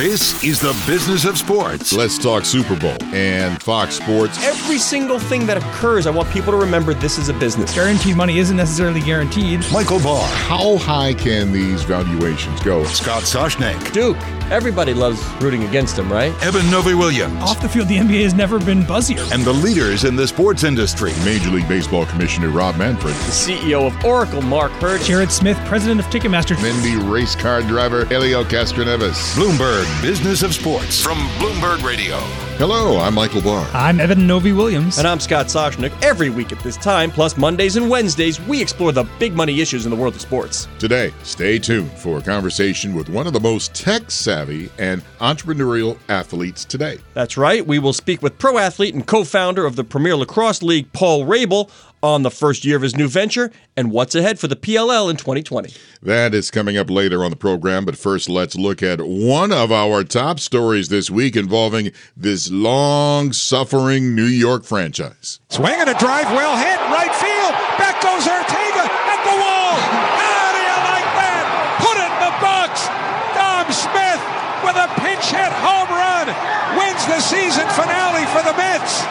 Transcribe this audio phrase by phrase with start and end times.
[0.00, 1.92] This is the business of sports.
[1.92, 4.42] Let's talk Super Bowl and Fox Sports.
[4.42, 7.74] Every single thing that occurs, I want people to remember this is a business.
[7.74, 9.62] Guaranteed money isn't necessarily guaranteed.
[9.70, 12.82] Michael Barr, How high can these valuations go?
[12.84, 14.16] Scott Soshnick, Duke,
[14.50, 16.32] everybody loves rooting against him, right?
[16.42, 19.30] Eben Novy-Williams, Off the field, the NBA has never been buzzier.
[19.32, 21.12] and the leaders in the sports industry.
[21.24, 23.14] Major League Baseball Commissioner Rob Manfred.
[23.14, 25.00] The CEO of Oracle, Mark Hurd.
[25.02, 26.56] Jared Smith, president of Ticketmaster.
[26.64, 29.34] Indy race car driver Helio Castroneves.
[29.36, 32.18] Bloomberg Business of Sports from Bloomberg Radio.
[32.60, 33.66] Hello, I'm Michael Barr.
[33.72, 34.98] I'm Eben Novy-Williams.
[34.98, 35.94] And I'm Scott Soshnick.
[36.02, 39.86] Every week at this time, plus Mondays and Wednesdays, we explore the big money issues
[39.86, 40.68] in the world of sports.
[40.78, 45.96] Today, stay tuned for a conversation with one of the most tech savvy and entrepreneurial
[46.10, 46.98] athletes today.
[47.14, 47.66] That's right.
[47.66, 51.24] We will speak with pro athlete and co founder of the Premier Lacrosse League, Paul
[51.24, 51.70] Rabil,
[52.02, 55.16] on the first year of his new venture and what's ahead for the PLL in
[55.16, 55.72] 2020.
[56.02, 59.70] That is coming up later on the program, but first let's look at one of
[59.70, 65.40] our top stories this week involving this long suffering New York franchise.
[65.50, 67.52] Swing and a drive well hit, right field.
[67.76, 69.76] Back goes Ortega at the wall.
[69.76, 71.44] How do you like that?
[71.84, 72.88] Put it in the box.
[73.36, 74.22] Dom Smith
[74.64, 76.28] with a pinch hit home run
[76.76, 79.04] wins the season finale for the Mets.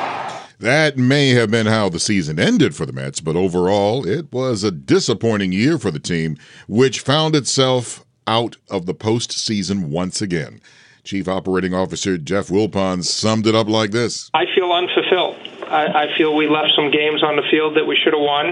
[0.60, 4.62] That may have been how the season ended for the Mets, but overall, it was
[4.62, 6.36] a disappointing year for the team,
[6.68, 10.60] which found itself out of the postseason once again.
[11.06, 14.30] Chief Operating Officer Jeff Wilpon summed it up like this.
[14.34, 15.38] I feel unfulfilled.
[15.70, 18.48] I, I feel we left some games on the field that we should have won,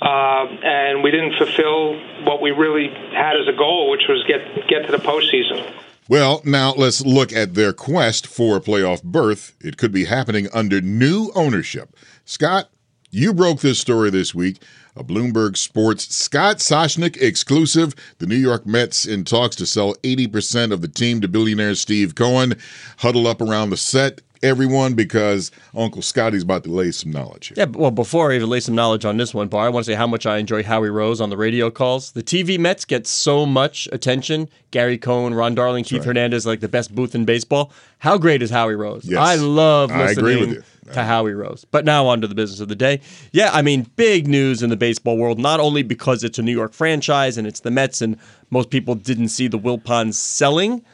[0.00, 4.40] uh, and we didn't fulfill what we really had as a goal, which was get
[4.68, 5.70] get to the postseason.
[6.08, 9.54] Well, now let's look at their quest for a playoff berth.
[9.60, 11.96] It could be happening under new ownership.
[12.24, 12.70] Scott,
[13.10, 14.62] you broke this story this week.
[14.96, 17.94] A Bloomberg Sports Scott Soshnick exclusive.
[18.18, 22.14] The New York Mets in talks to sell 80% of the team to billionaire Steve
[22.14, 22.54] Cohen.
[22.98, 27.54] Huddle up around the set, everyone, because Uncle Scotty's about to lay some knowledge here.
[27.58, 29.92] Yeah, well, before I even lay some knowledge on this one, Barr, I want to
[29.92, 32.12] say how much I enjoy Howie Rose on the radio calls.
[32.12, 34.48] The TV Mets get so much attention.
[34.70, 37.72] Gary Cohen, Ron Darling, Keith Hernandez, like the best booth in baseball.
[37.98, 39.04] How great is Howie Rose?
[39.04, 39.20] Yes.
[39.20, 41.64] I love I listening with to Howie Rose.
[41.70, 43.00] But now on to the business of the day.
[43.32, 46.52] Yeah, I mean, big news in the baseball world, not only because it's a New
[46.52, 48.18] York franchise and it's the Mets, and
[48.50, 50.84] most people didn't see the Wilpons selling,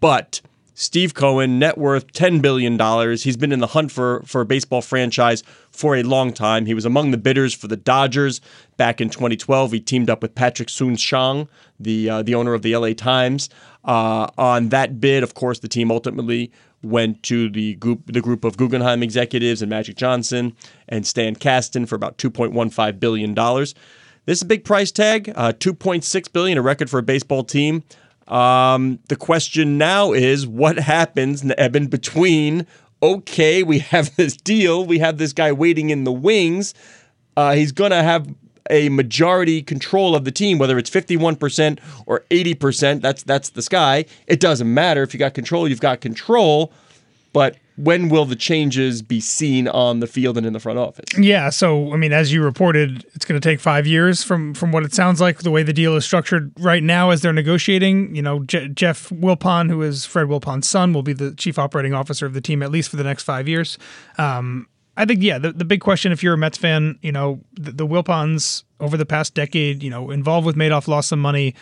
[0.00, 0.40] but
[0.78, 2.78] Steve Cohen, net worth $10 billion.
[3.16, 6.66] He's been in the hunt for, for a baseball franchise for a long time.
[6.66, 8.42] He was among the bidders for the Dodgers
[8.76, 9.72] back in 2012.
[9.72, 11.48] He teamed up with Patrick Soon-Shiong,
[11.80, 13.48] the, uh, the owner of the LA Times.
[13.86, 18.44] Uh, on that bid, of course, the team ultimately went to the group, the group
[18.44, 20.54] of Guggenheim executives and Magic Johnson
[20.90, 23.34] and Stan Kasten for about $2.15 billion.
[23.34, 27.82] This is a big price tag, uh, 2.6 billion, a record for a baseball team.
[28.28, 32.66] Um, the question now is what happens, Eben, between
[33.02, 36.74] okay, we have this deal, we have this guy waiting in the wings.
[37.36, 38.26] Uh, he's going to have
[38.70, 43.00] a majority control of the team, whether it's 51% or 80%.
[43.00, 44.06] That's that's the sky.
[44.26, 45.02] It doesn't matter.
[45.02, 46.72] If you got control, you've got control.
[47.32, 51.06] But when will the changes be seen on the field and in the front office?
[51.18, 54.72] Yeah, so I mean, as you reported, it's going to take five years from from
[54.72, 55.38] what it sounds like.
[55.38, 59.10] The way the deal is structured right now, as they're negotiating, you know, Je- Jeff
[59.10, 62.62] Wilpon, who is Fred Wilpon's son, will be the chief operating officer of the team
[62.62, 63.78] at least for the next five years.
[64.18, 67.40] Um, I think, yeah, the, the big question, if you're a Mets fan, you know,
[67.52, 71.54] the, the Wilpons over the past decade, you know, involved with Madoff, lost some money,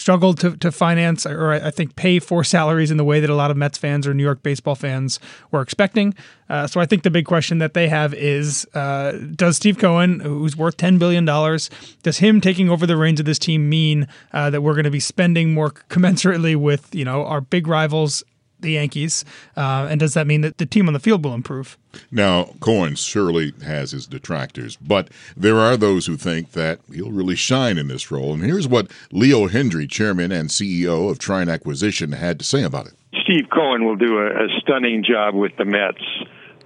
[0.00, 3.34] struggled to, to finance or I think pay for salaries in the way that a
[3.34, 6.14] lot of Mets fans or New York baseball fans were expecting.
[6.48, 10.20] Uh, so I think the big question that they have is uh, does Steve Cohen,
[10.20, 14.48] who's worth $10 billion, does him taking over the reins of this team mean uh,
[14.48, 18.24] that we're going to be spending more commensurately with, you know, our big rivals
[18.62, 19.24] the Yankees?
[19.56, 21.76] Uh, and does that mean that the team on the field will improve?
[22.10, 27.36] Now, Cohen surely has his detractors, but there are those who think that he'll really
[27.36, 28.32] shine in this role.
[28.32, 32.86] And here's what Leo Hindery, chairman and CEO of Trine Acquisition, had to say about
[32.86, 32.94] it.
[33.22, 36.02] Steve Cohen will do a, a stunning job with the Mets.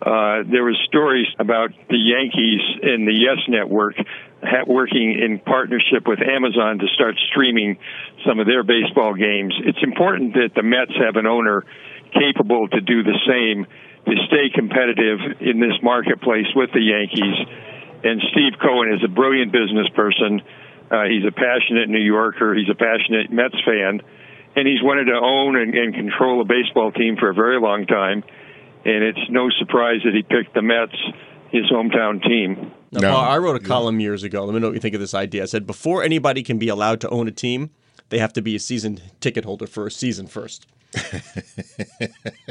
[0.03, 3.97] Uh, there was stories about the Yankees and the Yes Network
[4.67, 7.79] working in partnership with Amazon to start streaming
[8.27, 9.55] some of their baseball games.
[9.65, 11.65] It's important that the Mets have an owner
[12.15, 13.67] capable to do the same
[14.07, 17.37] to stay competitive in this marketplace with the Yankees.
[18.05, 20.43] And Steve Cohen is a brilliant business person.
[20.91, 22.55] Uh, he's a passionate New Yorker.
[22.55, 24.01] He's a passionate Mets fan.
[24.57, 27.87] And he's wanted to own and, and control a baseball team for a very long
[27.87, 28.23] time.
[28.85, 30.95] And it's no surprise that he picked the Mets,
[31.51, 32.71] his hometown team.
[32.93, 33.11] Now, No.
[33.13, 34.45] Paul, I wrote a column years ago.
[34.45, 35.43] Let me know what you think of this idea.
[35.43, 37.71] I said before anybody can be allowed to own a team,
[38.11, 40.67] they have to be a season ticket holder for a season first.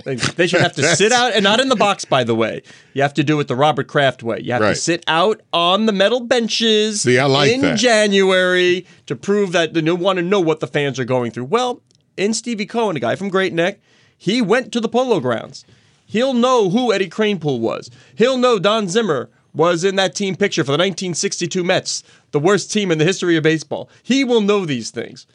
[0.05, 2.03] They, they should have to sit out and not in the box.
[2.05, 2.61] By the way,
[2.93, 4.39] you have to do it the Robert Kraft way.
[4.41, 4.69] You have Right.
[4.69, 7.77] to sit out on the metal benches See, like in that.
[7.79, 11.45] January to prove that they want to know what the fans are going through.
[11.45, 11.81] Well,
[12.17, 13.79] in Stevie Cohen, a guy from Great Neck,
[14.17, 15.65] he went to the Polo Grounds.
[16.05, 17.89] He'll know who Eddie Kranepool was.
[18.15, 22.71] He'll know Don Zimmer was in that team picture for the 1962 Mets, the worst
[22.71, 23.89] team in the history of baseball.
[24.01, 25.25] He will know these things.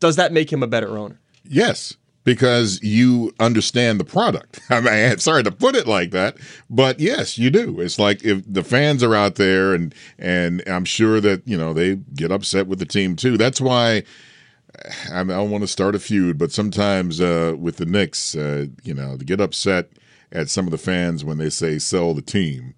[0.00, 1.18] Does that make him a better owner?
[1.44, 4.60] Yes, because you understand the product.
[4.70, 6.36] I mean, I'm sorry to put it like that,
[6.70, 7.80] but yes, you do.
[7.80, 11.72] It's like if the fans are out there, and and I'm sure that you know
[11.72, 13.36] they get upset with the team too.
[13.36, 14.04] That's why.
[15.12, 18.34] I, mean, I don't want to start a feud, but sometimes uh, with the Knicks,
[18.34, 19.90] uh, you know, to get upset
[20.32, 22.74] at some of the fans when they say sell the team.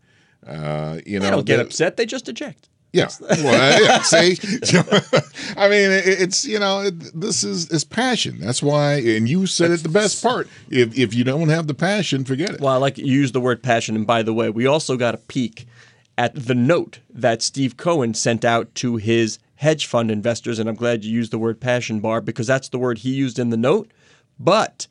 [0.47, 1.97] Uh, you know, They don't get upset.
[1.97, 2.69] They just eject.
[2.95, 3.09] Yeah.
[3.21, 4.03] Well, yeah.
[4.03, 4.39] See,
[5.57, 8.39] I mean, it, it's you know, it, this is is passion.
[8.39, 10.49] That's why, and you said it the best part.
[10.71, 12.61] If if you don't have the passion, forget it.
[12.61, 13.97] Well, I like you use the word passion.
[13.97, 15.67] And by the way, we also got a peek
[16.17, 20.61] at the note that Steve Cohen sent out to his hedge fund investors.
[20.61, 23.41] And I'm glad you used the word passion, Barr, because that's the word he used
[23.41, 23.91] in the note.
[24.39, 24.87] But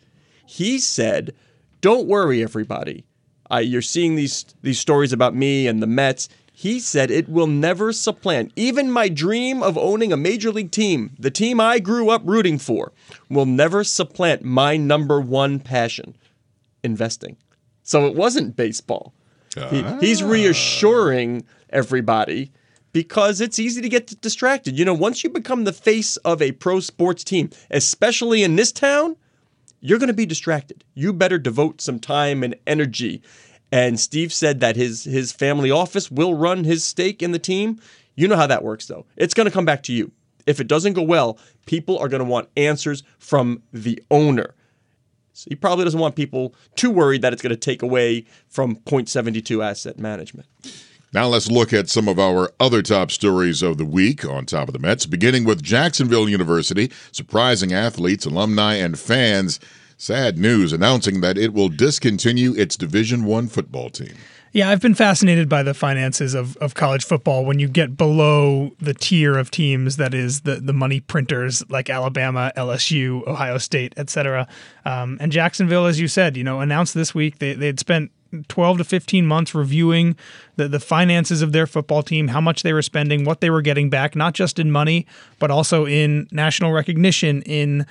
[0.45, 1.33] he said,
[1.79, 3.05] "Don't worry, everybody.
[3.49, 6.27] Uh, you're seeing these these stories about me and the Mets."
[6.63, 11.11] He said it will never supplant even my dream of owning a major league team,
[11.19, 12.93] the team I grew up rooting for,
[13.29, 16.15] will never supplant my number one passion,
[16.81, 17.35] investing.
[17.83, 19.13] So it wasn't baseball.
[19.71, 20.27] He- he's ah.
[20.27, 22.53] reassuring everybody
[22.93, 24.79] because it's easy to get distracted.
[24.79, 28.71] You know, once you become the face of a pro sports team, especially in this
[28.71, 29.17] town,
[29.81, 30.85] you're going to be distracted.
[30.93, 33.21] You better devote some time and energy.
[33.73, 37.79] And Steve said that his his family office will run his stake in the team.
[38.13, 39.07] You know how that works though.
[39.17, 40.11] It's going to come back to you.
[40.45, 44.53] If it doesn't go well, people are going to want answers from the owner.
[45.33, 48.75] So he probably doesn't want people too worried that it's going to take away from
[48.75, 50.47] Point72 asset management.
[51.11, 54.67] Now let's look at some of our other top stories of the week on top
[54.67, 59.59] of the Mets, beginning with Jacksonville University, surprising athletes, alumni, and fans.
[60.03, 64.11] Sad news announcing that it will discontinue its Division One football team.
[64.51, 68.71] Yeah, I've been fascinated by the finances of, of college football when you get below
[68.81, 73.93] the tier of teams that is the, the money printers like Alabama, LSU, Ohio State,
[73.95, 74.45] etc.
[74.83, 78.11] Um, and Jacksonville, as you said, you know, announced this week they they had spent
[78.49, 80.17] 12 to 15 months reviewing
[80.55, 83.61] the, the finances of their football team, how much they were spending, what they were
[83.61, 85.05] getting back, not just in money,
[85.39, 87.85] but also in national recognition, in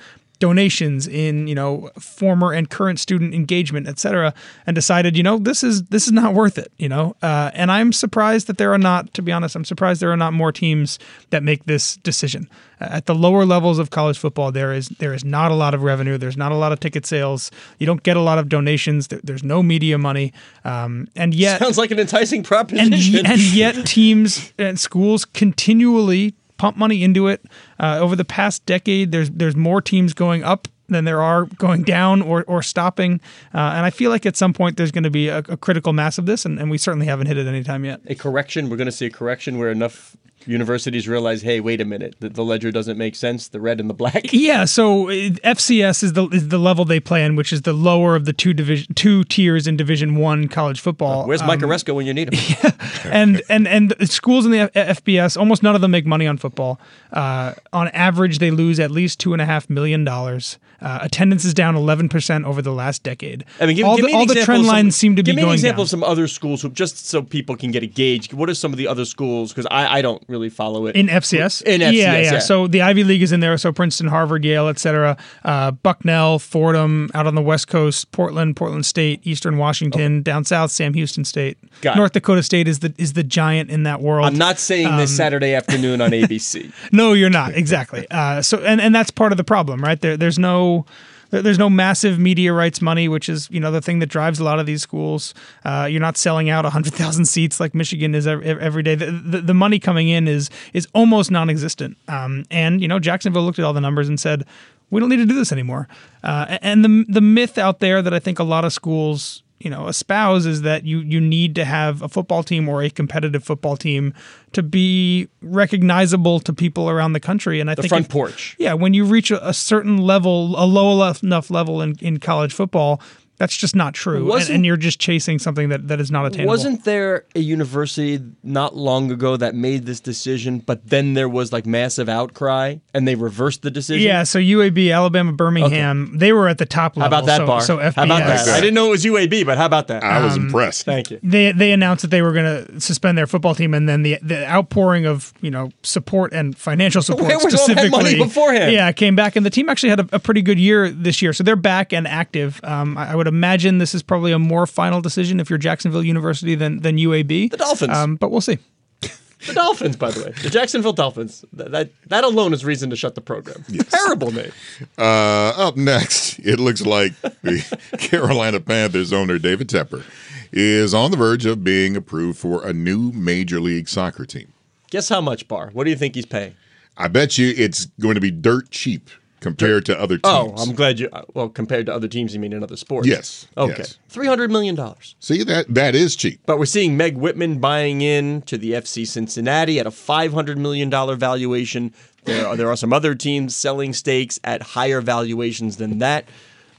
[0.47, 1.71] donations in you know
[2.19, 4.29] former and current student engagement et cetera
[4.67, 7.71] and decided you know this is this is not worth it you know uh, and
[7.71, 10.51] i'm surprised that there are not to be honest i'm surprised there are not more
[10.51, 10.99] teams
[11.29, 12.43] that make this decision
[12.81, 15.73] Uh, at the lower levels of college football there is there is not a lot
[15.77, 17.41] of revenue there's not a lot of ticket sales
[17.79, 20.27] you don't get a lot of donations there, there's no media money
[20.71, 23.25] um, and yet Sounds like an enticing and, proposition.
[23.31, 26.33] and yet teams and schools continually
[26.63, 27.43] pump money into it.
[27.77, 31.83] Uh, over the past decade, there's there's more teams going up than there are going
[31.83, 33.19] down or, or stopping.
[33.53, 35.91] Uh, and I feel like at some point there's going to be a, a critical
[35.91, 37.99] mass of this, and, and we certainly haven't hit it any time yet.
[38.05, 38.69] a correction.
[38.69, 42.29] We're going to see a correction where enough universities realize, hey, wait a minute, the,
[42.29, 43.47] the ledger doesn't make sense.
[43.47, 44.31] The red and the black.
[44.33, 47.73] Yeah, so uh, FCS is the is the level they play in, which is the
[47.73, 51.25] lower of the two division two tiers in Division One college football.
[51.27, 52.39] Where's Mike Um, Aresco when you need him?
[52.63, 56.05] Yeah, and and and the schools in the F- FBS, almost none of them make
[56.05, 56.79] money on football.
[57.11, 60.57] Uh, on average, they lose at least two and a half million dollars.
[60.81, 63.45] Uh, attendance is down eleven percent over the last decade.
[63.61, 65.33] I mean, give, all give the, all the trend of some- lines seem to give
[65.33, 65.85] be me an going example down.
[65.85, 68.33] of some other schools who, just so people can get a gauge.
[68.33, 69.51] What are some of the other schools?
[69.53, 71.61] Because I, I don't really follow it in FCS.
[71.61, 72.39] In FCS, yeah, yeah.
[72.39, 73.55] So the Ivy League is in there.
[73.57, 75.15] So Princeton, Harvard, Yale, etc.
[75.45, 80.71] Uh, Bucknell, Fordham, out on the West Coast, Portland, Portland State, Eastern Washington, down south,
[80.71, 81.99] Sam Houston State, Got it.
[81.99, 84.25] North Dakota State is the is the giant in that world.
[84.25, 86.71] I'm not saying Um, this Saturday afternoon on ABC.
[86.91, 88.05] No, you're not exactly.
[88.11, 90.01] Uh, so, and and that's part of the problem, right?
[90.01, 90.85] There, there's no.
[91.33, 94.39] There- There's no massive media rights money, which is you know the thing that drives
[94.39, 95.33] a lot of these schools.
[95.65, 98.95] Uh, you're not selling out 100,000 seats like Michigan is every, every day.
[98.95, 101.97] The, the, the money coming in is is almost non-existent.
[102.07, 104.45] Um, and you know Jacksonville looked at all the numbers and said,
[104.91, 105.87] we don't need to do this anymore.
[106.23, 109.69] Uh, and the the myth out there that I think a lot of schools you
[109.69, 113.43] know espouse is that you you need to have a football team or a competitive
[113.43, 114.13] football team
[114.53, 118.55] to be recognizable to people around the country and I The think front if- porch.
[118.59, 122.53] yeah when you reach a, a certain level a low enough level in, in college
[122.53, 123.01] football
[123.43, 124.31] That's just not true.
[124.31, 126.47] And, and you're just chasing something that, that is not attainable.
[126.47, 131.51] Wasn't there a university not long ago that made this decision, but then there was
[131.51, 134.07] like massive outcry and they reversed the decision?
[134.07, 137.13] Yeah, so UAB, Alabama, Birmingham, they were at the top level.
[137.13, 137.35] How level.
[137.35, 137.83] about that, so, Barr?
[137.83, 138.45] So FBS, how about that?
[138.45, 138.55] that.
[138.55, 140.05] I didn't know it was UAB, but how about that?
[140.05, 140.85] I was impressed.
[140.85, 141.19] Thank you.
[141.21, 144.19] they they announced that they were going to suspend their football team, and then the
[144.21, 148.71] the outpouring of you know support and financial support Where was all that money beforehand?
[148.71, 151.33] Yeah, came back, and the team actually had a, a pretty good year this year,
[151.33, 152.61] so they're back and active.
[152.63, 156.03] Um, I, I would imagine this is probably a more final decision if you're Jacksonville
[156.03, 157.49] University than than UAB.
[157.51, 157.97] The Dolphins.
[157.97, 158.57] um, but we'll see.
[159.45, 161.43] The Dolphins, by the way, the Jacksonville Dolphins.
[161.51, 163.65] That that, that alone is reason to shut the program.
[163.89, 164.53] Terrible name.
[164.97, 167.61] Uh, up next, it looks like the
[167.97, 170.05] Carolina Panthers owner David Tepper
[170.53, 174.53] is on the verge of being approved for a new Major League Soccer team.
[174.91, 175.71] Guess how much, Barr?
[175.73, 176.55] What do you think he's paying?
[176.95, 179.09] I bet you it's going to be dirt cheap
[179.43, 180.21] compared to other teams.
[180.25, 181.09] Oh, I'm glad you.
[181.35, 183.07] Well, compared to other teams, you mean in other sports?
[183.07, 183.75] Yes, Okay.
[183.77, 183.99] yes.
[184.09, 185.15] Three hundred million dollars.
[185.19, 186.39] See that that is cheap.
[186.47, 190.89] But we're seeing Meg Whitman buying in to the FC Cincinnati at a $500 million
[191.19, 191.93] valuation.
[192.25, 196.25] There are, there are some other teams selling stakes at higher valuations than that.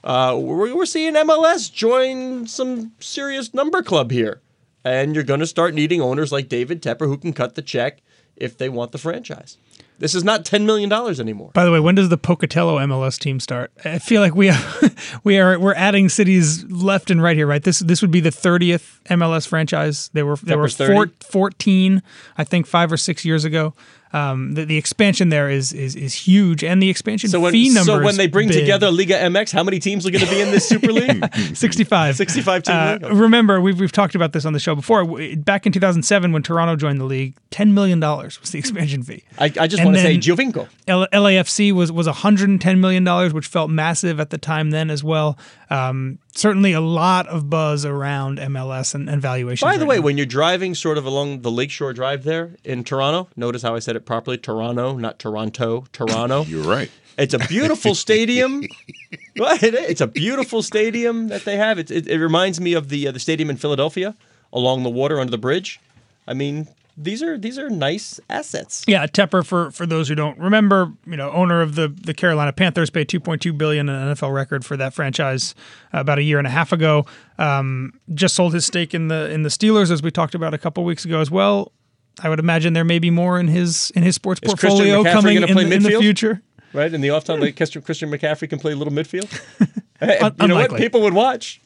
[0.02, 4.40] Uh, we're, we're seeing MLS join some serious number club here.
[4.84, 8.00] And you're going to start needing owners like David Tepper who can cut the check
[8.36, 9.56] if they want the franchise.
[9.98, 11.50] This is not $10 million anymore.
[11.54, 13.72] By the way, when does the Pocatello MLS team start?
[13.84, 14.52] I feel like we
[15.24, 17.62] we are we're adding cities left and right here, right?
[17.62, 20.10] This this would be the 30th MLS franchise.
[20.12, 20.94] They were they were Pepper's 30?
[20.94, 22.02] four, 14,
[22.36, 23.74] I think 5 or 6 years ago.
[24.14, 27.68] Um, the, the expansion there is is is huge and the expansion So when, fee
[27.70, 28.60] number so when they bring big.
[28.60, 31.34] together Liga MX, how many teams are going to be in this Super League?
[31.56, 35.04] 65 65 team Uh, remember we've, we've talked about this on the show before
[35.38, 39.24] back in 2007 when toronto joined the league 10 million dollars was the expansion fee
[39.38, 40.68] I, I just want to say Giovinco.
[40.86, 45.02] L- LAFC was was 110 million dollars, which felt massive at the time then as
[45.02, 45.36] well.
[45.70, 49.66] Um, certainly a lot of buzz around MLS and, and valuations.
[49.66, 50.02] By the right way, now.
[50.02, 53.78] when you're driving sort of along the Lakeshore Drive there in Toronto, notice how I
[53.78, 56.44] said it properly Toronto, not Toronto, Toronto.
[56.48, 56.90] You're right.
[57.16, 58.64] It's a beautiful stadium.
[59.36, 59.90] Well, it is.
[59.90, 61.76] It's a beautiful stadium that they have.
[61.76, 64.14] It, it, it reminds me of the uh, the stadium in Philadelphia
[64.52, 65.80] along the water under the bridge.
[66.24, 68.84] I mean, these are these are nice assets.
[68.86, 72.52] yeah, Tepper for for those who don't remember, you know, owner of the the Carolina
[72.52, 75.54] Panthers paid 2.2 billion, an NFL record for that franchise
[75.92, 77.04] uh, about a year and a half ago.
[77.38, 80.58] Um, just sold his stake in the in the Steelers, as we talked about a
[80.58, 81.72] couple weeks ago as well.
[82.22, 85.42] I would imagine there may be more in his in his sports Is portfolio coming
[85.42, 86.42] in, the- in the future.
[86.72, 89.30] Right in the off time, like Christian Christian McCaffrey can play a little midfield.
[90.00, 90.74] Hey, Un- you know what?
[90.76, 91.60] People would watch.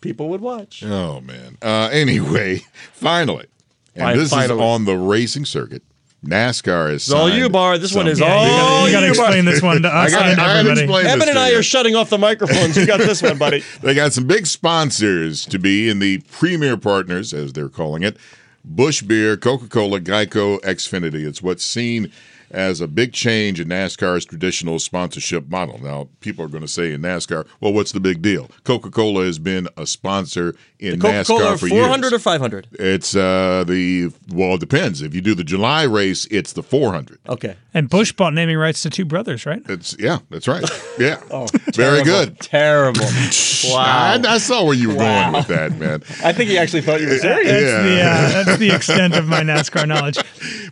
[0.00, 0.82] People would watch.
[0.82, 1.58] Oh man.
[1.62, 2.58] Uh, anyway,
[2.92, 3.46] finally,
[3.94, 4.54] and Fi- this finally.
[4.58, 5.82] is on the racing circuit.
[6.24, 7.76] NASCAR is It's all you, Barr.
[7.76, 9.10] This one is Yeah, all you gotta, you gotta Barr.
[9.26, 10.80] explain this one to I us got and I gotta everybody.
[10.84, 11.58] explain Eben and I you.
[11.58, 12.76] are shutting off the microphones.
[12.78, 13.62] You got this one, buddy.
[13.82, 18.16] They got some big sponsors to be in the premier partners, as they're calling it.
[18.64, 21.26] Busch Beer, Coca Cola, Geico, Xfinity.
[21.26, 22.10] It's what's seen
[22.54, 25.78] as a big change in NASCAR's traditional sponsorship model.
[25.82, 28.50] Now, people are going to say in NASCAR, well, what's the big deal?
[28.64, 31.00] Coca Cola has been a sponsor in NASCAR.
[31.00, 32.12] Coca NASCAR Cola, for 400 years.
[32.14, 32.68] or 500?
[32.72, 35.02] It's uh, the, well, it depends.
[35.02, 37.18] If you do the July race, it's the 400.
[37.28, 37.56] Okay.
[37.74, 39.60] And Busch bought naming rights to two brothers, right?
[39.68, 40.64] It's, yeah, that's right.
[40.96, 41.20] Yeah.
[41.32, 42.04] Oh, Very Terrible.
[42.04, 42.38] good.
[42.38, 43.00] Terrible.
[43.64, 43.82] wow.
[43.82, 45.22] I, I saw where you were Wow.
[45.32, 46.02] going with that, man.
[46.24, 47.50] I think he actually thought you were serious.
[47.50, 47.82] Yeah.
[47.82, 50.18] The, uh, that's the extent of my NASCAR knowledge.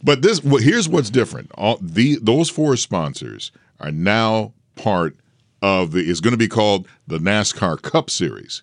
[0.00, 1.50] But this, well, here's what's different.
[1.54, 5.16] All the those four sponsors are now part
[5.60, 6.00] of the.
[6.00, 8.62] Is going to be called the NASCAR Cup Series,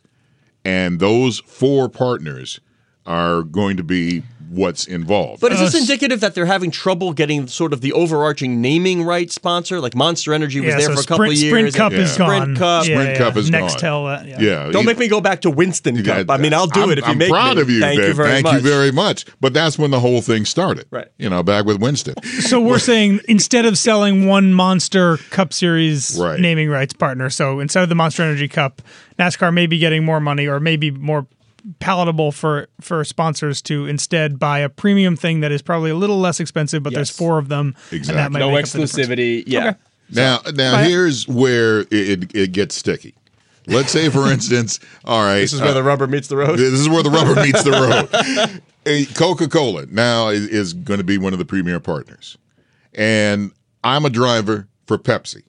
[0.63, 2.59] and those four partners
[3.05, 5.41] are going to be what's involved.
[5.41, 5.81] But is this Us.
[5.81, 9.79] indicative that they're having trouble getting sort of the overarching naming right sponsor?
[9.79, 11.51] Like Monster Energy was Yeah, there so for a couple Sprint, of years.
[11.51, 12.55] Sprint Cup and is Sprint gone.
[12.55, 12.87] Cup.
[12.87, 13.17] Yeah, Sprint yeah.
[13.17, 14.05] Cup is Nextel, gone.
[14.07, 14.37] uh, yeah.
[14.65, 16.31] yeah, Don't make me go back to Winston Yeah, Cup.
[16.31, 17.61] I mean, I'll do I'm- it if you I'm make proud me.
[17.61, 17.79] of you.
[17.79, 18.07] Thank Ben.
[18.07, 18.53] you very Thank much.
[18.55, 19.25] you very much.
[19.39, 20.85] But that's when the whole thing started.
[20.91, 21.07] Right.
[21.17, 22.15] You know, back with Winston.
[22.41, 26.39] So we're saying instead of selling one Monster Cup Series Right.
[26.39, 28.81] naming rights partner, so instead of the Monster Energy Cup,
[29.19, 31.27] NASCAR may be getting more money or maybe more
[31.79, 36.19] palatable for for sponsors to instead buy a premium thing that is probably a little
[36.19, 37.75] less expensive, but there's four of them.
[37.91, 38.15] And Exactly.
[38.21, 39.43] that might No make up the exclusivity.
[39.47, 39.69] Yeah.
[39.69, 39.77] Okay.
[40.11, 40.87] Now, now Right.
[40.87, 43.13] here's where it, it, it gets sticky.
[43.67, 46.57] Let's say, for instance, all right, This is where uh, the rubber meets the road.
[46.57, 49.13] This is where the rubber meets the road.
[49.13, 52.37] Coca Cola now is, is going to be one of the premier partners.
[52.95, 53.51] And
[53.83, 55.43] I'm a driver for Pepsi.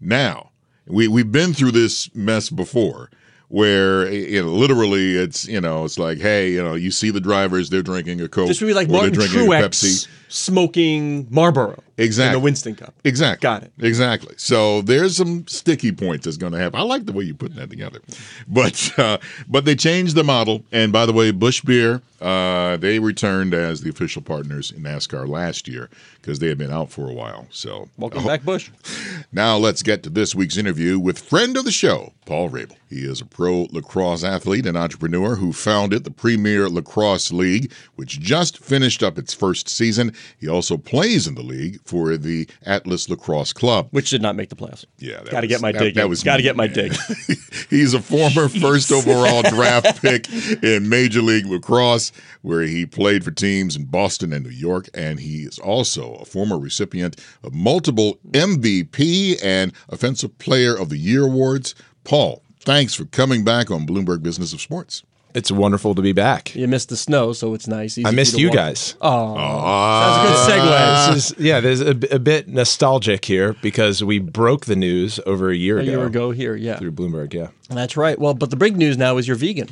[0.00, 0.50] Now,
[0.86, 3.10] we, we've been through this mess before
[3.50, 7.20] where you know, literally it's, you know, it's like, hey, you know, you see the
[7.20, 8.48] drivers, they're drinking a Coke.
[8.48, 11.82] This would be like or they're Martin drinking a Truex smoking Marlboro.
[11.98, 12.28] Exactly.
[12.28, 12.94] In the Winston Cup.
[13.04, 13.42] Exactly.
[13.42, 13.72] Got it.
[13.78, 14.34] Exactly.
[14.38, 16.80] So there's some sticky points that's going to happen.
[16.80, 18.00] I like the way you're putting that together,
[18.48, 19.18] but uh,
[19.48, 20.64] but they changed the model.
[20.72, 25.26] And by the way, Busch Beer uh, they returned as the official partners in NASCAR
[25.26, 25.88] last year
[26.20, 27.46] because they had been out for a while.
[27.50, 28.70] So Welcome back, Busch.
[29.32, 32.76] now let's get to this week's interview with friend of the show, Paul Rabil.
[32.90, 38.20] He is a pro lacrosse athlete and entrepreneur who founded the Premier Lacrosse League, which
[38.20, 40.12] just finished up its first season.
[40.38, 43.88] He also plays in the league for the Atlas Lacrosse Club.
[43.90, 44.84] Which did not make the playoffs.
[44.98, 45.94] Yeah, got to get my that- dig.
[45.94, 46.94] that was got to get my dig.
[47.70, 50.26] He's a former first overall draft pick
[50.62, 52.12] in Major League Lacrosse,
[52.42, 54.88] where he played for teams in Boston and New York.
[54.94, 60.98] And he is also a former recipient of multiple MVP and Offensive Player of the
[60.98, 61.74] Year awards.
[62.04, 65.02] Paul, thanks for coming back on Bloomberg Business of Sports.
[65.34, 66.54] It's wonderful to be back.
[66.54, 67.96] You missed the snow, so it's nice.
[67.96, 68.56] Easy I missed you walk.
[68.56, 68.96] guys.
[69.00, 70.70] Oh, that's a good segue.
[70.70, 71.10] Ah.
[71.14, 71.60] This is yeah.
[71.60, 75.82] There's a, a bit nostalgic here because we broke the news over a year a
[75.82, 75.90] ago.
[75.90, 76.78] year ago here, yeah.
[76.78, 77.32] through Bloomberg.
[77.32, 77.48] Yeah.
[77.68, 78.18] That's right.
[78.18, 79.68] Well, but the big news now is you're vegan.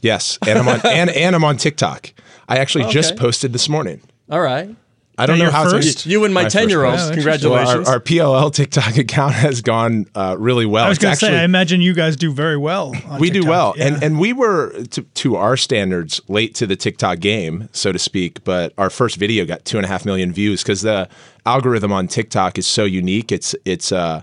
[0.00, 2.12] Yes, and I'm on and, and I'm on TikTok.
[2.48, 4.02] I actually just posted this morning.
[4.30, 4.74] All right.
[5.16, 5.88] I don't know how first?
[5.88, 7.00] it's You and my first 10 year olds.
[7.02, 7.14] post.
[7.14, 7.74] Congratulations.
[7.76, 10.84] Well, our, our PLL TikTok account has gone uh, really well.
[10.84, 12.92] I was going to say, I imagine you guys do very well.
[13.08, 13.86] on we do well, Yeah.
[13.88, 17.98] and and we were to, to our standards late to the TikTok game, so to
[17.98, 18.42] speak.
[18.44, 21.08] But our first video got two and a half million views because the
[21.46, 23.30] algorithm on TikTok is so unique.
[23.30, 24.22] It's it's uh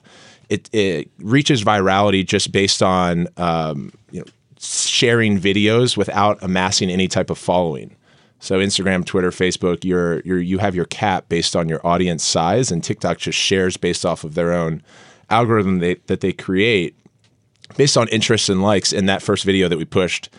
[0.50, 4.26] it it reaches virality just based on um, you know
[4.60, 7.96] sharing videos without amassing any type of following.
[8.42, 12.84] So Instagram, Twitter, Facebook, you're, you have your cap based on your audience size, and
[12.84, 14.82] TikTok just shares based off of their own
[15.30, 16.96] algorithm they, that they create
[17.78, 18.92] based on interests and likes.
[18.92, 20.30] And that first video that we pushed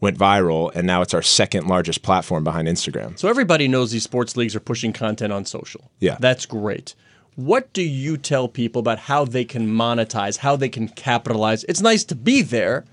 [0.00, 3.18] went viral, and now it's our second largest platform behind Instagram.
[3.18, 5.90] So everybody knows these sports leagues are pushing content on social.
[5.98, 6.16] Yeah.
[6.20, 6.94] That's great.
[7.34, 11.64] What do you tell people about how they can monetize, how they can capitalize?
[11.64, 12.84] It's nice to be there,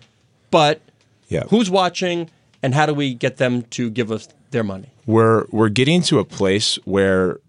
[0.50, 0.82] but
[1.30, 1.44] Yeah.
[1.50, 2.32] who's watching
[2.64, 4.90] and how do we get them to give us their money?
[5.06, 7.40] we're we're getting to a place where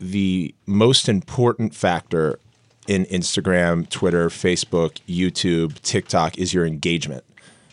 [0.00, 2.38] the most important factor
[2.86, 7.24] in Instagram, Twitter, Facebook, YouTube, TikTok is your engagement,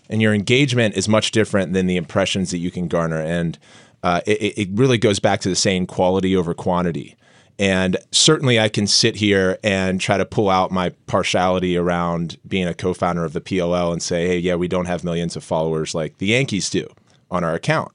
[0.10, 3.58] and your engagement is much different than the impressions that you can garner, and
[4.04, 7.16] uh, it, it really goes back to the saying quality over quantity.
[7.60, 12.68] And certainly, I can sit here and try to pull out my partiality around being
[12.68, 15.94] a co-founder of the PLL and say, "Hey, yeah, we don't have millions of followers
[15.94, 16.88] like the Yankees do
[17.30, 17.92] on our account."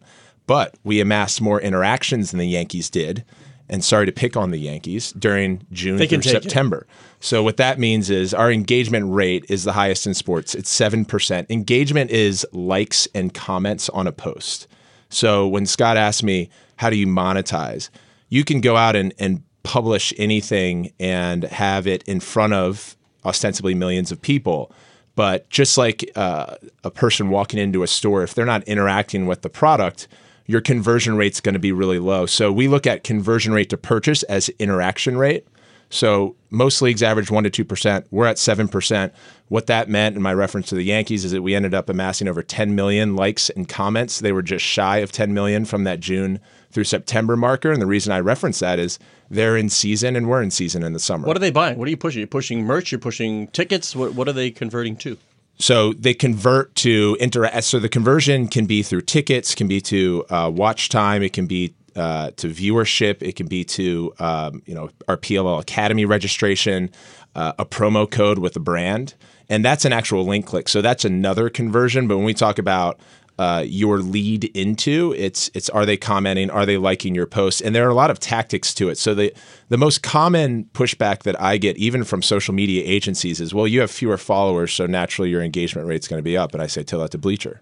[0.46, 3.24] But we amassed more interactions than the Yankees did.
[3.68, 6.42] And sorry to pick on the Yankees during June through take it.
[6.42, 6.87] September.
[7.18, 10.54] So what that means is our engagement rate is the highest in sports.
[10.54, 11.50] It's seven percent.
[11.50, 14.68] Engagement is likes and comments on a post.
[15.09, 17.90] So when Scott asked me, "How do you monetize?"
[18.28, 23.74] You can go out and, and publish anything and have it in front of ostensibly
[23.74, 24.70] millions of people.
[25.16, 26.54] But just like uh,
[26.85, 30.06] a person walking into a store, if they're not interacting with the product,
[30.46, 32.26] your conversion rate's going to be really low.
[32.26, 35.46] So we look at conversion rate to purchase as interaction rate.
[35.88, 38.06] So most leagues average one to two percent.
[38.11, 39.12] We're at seven percent.
[39.48, 42.26] What that meant, in my reference to the Yankees, is that we ended up amassing
[42.26, 44.18] over 10 million likes and comments.
[44.18, 46.40] They were just shy of 10 million from that June
[46.72, 47.70] through September marker.
[47.70, 48.98] And the reason I reference that is
[49.30, 51.26] they're in season and we're in season in the summer.
[51.26, 51.78] What are they buying?
[51.78, 52.20] What are you pushing?
[52.20, 53.94] You're pushing merch, you're pushing tickets.
[53.94, 55.16] What, what are they converting to?
[55.58, 57.64] So they convert to interact.
[57.64, 61.46] So the conversion can be through tickets, can be to uh, watch time, it can
[61.46, 66.90] be uh, to viewership, it can be to um, you know our PLL Academy registration,
[67.34, 69.14] uh, a promo code with a brand,
[69.48, 70.68] and that's an actual link click.
[70.68, 72.06] So that's another conversion.
[72.06, 73.00] But when we talk about
[73.38, 76.51] uh, your lead into it's it's are they commenting?
[76.51, 77.61] Are they liking your post?
[77.61, 78.96] And there are a lot of tactics to it.
[78.96, 79.33] So the
[79.68, 83.81] the most common pushback that i get even from social media agencies is well you
[83.81, 86.55] have fewer followers so naturally your engagement rate's going to be up.
[86.55, 87.61] And i say tell that to bleacher.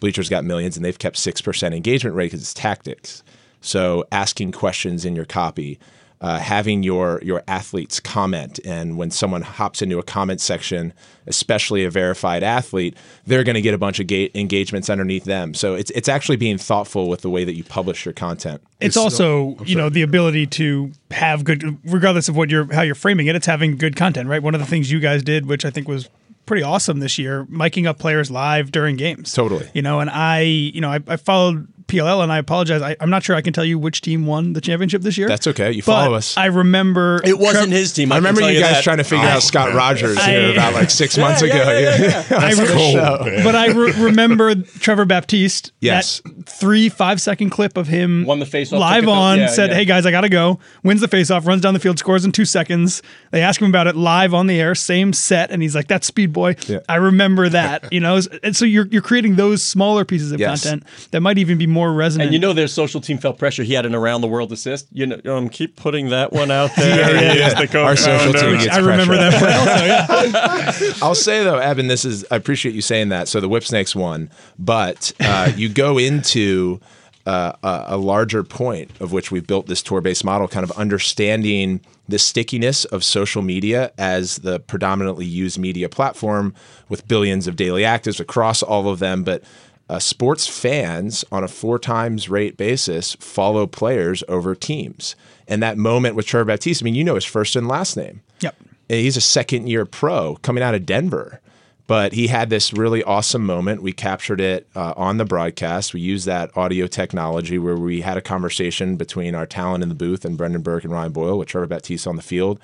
[0.00, 3.24] Bleacher's got millions and they've kept 6% engagement rate because it's tactics.
[3.60, 5.80] So asking questions in your copy
[6.20, 10.92] uh, having your your athletes comment, and when someone hops into a comment section,
[11.26, 15.54] especially a verified athlete, they're going to get a bunch of ga- engagements underneath them.
[15.54, 18.60] So it's it's actually being thoughtful with the way that you publish your content.
[18.80, 22.94] It's also, you know, the ability to have good, regardless of what you're, how you're
[22.94, 23.34] framing it.
[23.34, 24.42] It's having good content, right?
[24.42, 26.08] One of the things you guys did, which I think was
[26.46, 29.32] pretty awesome this year, miking up players live during games.
[29.32, 29.68] Totally.
[29.74, 32.82] You know, and I, you know, I, I followed PLL, and I apologize.
[32.82, 35.26] I, I'm not sure I can tell you which team won the championship this year.
[35.26, 35.72] That's okay.
[35.72, 36.36] You But follow us.
[36.36, 38.12] I remember It wasn't Trev- his team.
[38.12, 38.84] I, I remember tell you guys that.
[38.84, 41.78] trying to figure out Scott Rogers I- here about like six months yeah, ago.
[41.78, 42.36] yeah, yeah, yeah.
[42.38, 43.44] I re- Cold, man.
[43.44, 45.72] but I re- remember Trevor Baptiste.
[45.80, 46.20] Yes.
[46.24, 49.38] That three five second clip of him Won the face-off, live took it to- on.
[49.38, 49.76] yeah, said, yeah.
[49.76, 52.32] "Hey guys, I gotta go." Wins the face off, runs down the field, scores in
[52.32, 53.02] two seconds.
[53.30, 56.06] They ask him about it live on the air, same set, and he's like, "That's
[56.06, 56.80] Speed Boy." Yeah.
[56.88, 57.92] I remember that.
[57.92, 60.62] You know, and so you're you're creating those smaller pieces of Yes.
[60.64, 62.28] content that might even be more resonant.
[62.28, 63.62] And you know, their social team felt pressure.
[63.62, 64.86] He had an around the world assist.
[64.92, 67.14] You know, um, keep putting that one out there.
[67.14, 67.66] Yeah, yeah, yeah.
[67.66, 69.40] the Our social team gets I remember pressure.
[69.46, 70.22] that play
[70.70, 70.84] also.
[70.86, 70.92] Yeah.
[71.02, 73.28] I'll say though, Eben, this is I appreciate you saying that.
[73.28, 76.80] So the Whipsnakes won, but uh, you go into
[77.26, 81.80] uh, a, a larger point of which we've built this tour-based model, kind of understanding
[82.08, 86.54] the stickiness of social media as the predominantly used media platform
[86.88, 89.42] with billions of daily actives across all of them, but.
[89.88, 95.16] Uh, sports fans on a four times rate basis follow players over teams.
[95.46, 98.20] And that moment with Trevor Baptiste, I mean, you know his first and last name.
[98.40, 98.56] Yep.
[98.88, 101.40] He's a second year pro coming out of Denver.
[101.88, 103.82] But he had this really awesome moment.
[103.82, 105.94] We captured it uh, on the broadcast.
[105.94, 109.94] We used that audio technology where we had a conversation between our talent in the
[109.94, 112.60] booth and Brendan Burke and Ryan Boyle with Trevor Baptiste on the field.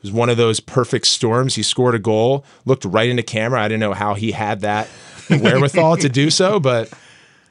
[0.00, 1.56] It was one of those perfect storms.
[1.56, 3.60] He scored a goal, looked right into camera.
[3.60, 4.88] I didn't know how he had that
[5.30, 6.90] wherewithal to do so, but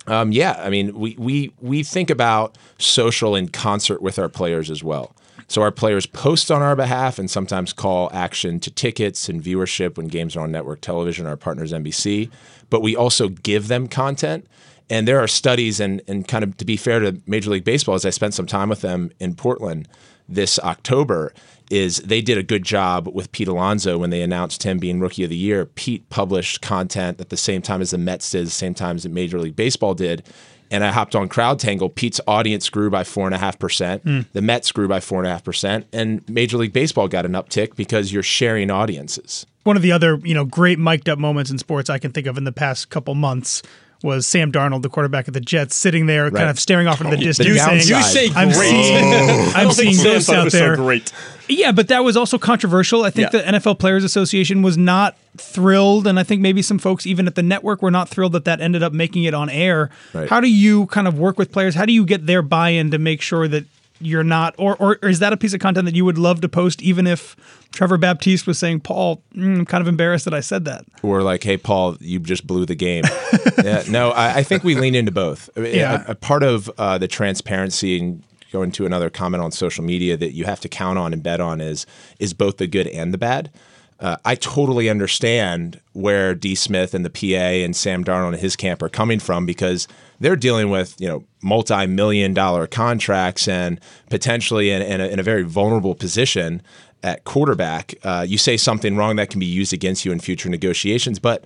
[0.07, 4.71] um, yeah, I mean, we, we we think about social in concert with our players
[4.71, 5.15] as well.
[5.47, 9.97] So our players post on our behalf and sometimes call action to tickets and viewership
[9.97, 12.31] when games are on network television, our partners NBC.
[12.71, 14.47] But we also give them content.
[14.91, 17.93] And there are studies, and, and kind of to be fair to Major League Baseball,
[17.93, 19.87] as I spent some time with them in Portland
[20.29, 21.33] this October,
[21.69, 25.23] is they did a good job with Pete Alonso when they announced him being Rookie
[25.23, 25.65] of the Year.
[25.65, 29.07] Pete published content at the same time as the Mets did, the same time as
[29.07, 30.23] Major League Baseball did.
[30.71, 31.95] And I hopped on CrowdTangle.
[31.95, 34.03] Pete's audience grew by four and a half percent.
[34.03, 34.21] Hmm.
[34.33, 37.31] The Mets grew by four and a half percent, and Major League Baseball got an
[37.33, 39.45] uptick because you're sharing audiences.
[39.63, 42.27] One of the other, you know, great mic'd up moments in sports I can think
[42.27, 43.61] of in the past couple months
[44.01, 47.15] was Sam Darnold, the quarterback of the Jets, sitting there, kind of staring off into
[47.15, 47.79] the oh, distance, the saying.
[47.79, 48.69] You say I'm great.
[48.69, 49.51] seeing, I oh.
[49.55, 50.75] I'm seeing Sam ghosts out there.
[50.75, 51.11] So great.
[51.49, 53.03] Yeah, but that was also controversial.
[53.03, 53.41] I think Yeah.
[53.41, 57.35] the NFL Players Association was not thrilled, and I think maybe some folks, even at
[57.35, 59.89] the network, were not thrilled that that ended up making it on air.
[60.13, 60.29] Right.
[60.29, 61.75] How do you kind of work with players?
[61.75, 63.65] How do you get their buy-in to make sure that
[64.01, 66.49] you're not, or, or is that a piece of content that you would love to
[66.49, 67.35] post, even if
[67.71, 71.21] Trevor Baptiste was saying, "Paul, mm, I'm kind of embarrassed that I said that." or
[71.21, 73.03] like, "Hey, Paul, you just blew the game."
[73.63, 75.49] yeah, no, I, I think we lean into both.
[75.57, 76.05] Yeah.
[76.07, 80.17] a, a part of uh, the transparency and going to another comment on social media
[80.17, 81.85] that you have to count on and bet on is
[82.19, 83.51] is both the good and the bad.
[83.99, 86.55] Uh, I totally understand where D.
[86.55, 87.25] Smith and the PA
[87.65, 89.87] and Sam Darnold and his camp are coming from because
[90.19, 95.23] they're dealing with you know multi-million dollar contracts and potentially in, in, a, in a
[95.23, 96.61] very vulnerable position
[97.03, 97.95] at quarterback.
[98.03, 101.43] Uh, you say something wrong that can be used against you in future negotiations, but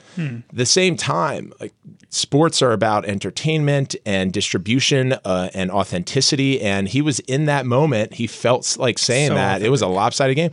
[0.50, 1.74] at the same time, like
[2.10, 6.60] sports are about entertainment and distribution uh, and authenticity.
[6.62, 8.16] And he was in that moment.
[8.16, 10.52] He felt like saying So that it was a lopsided game,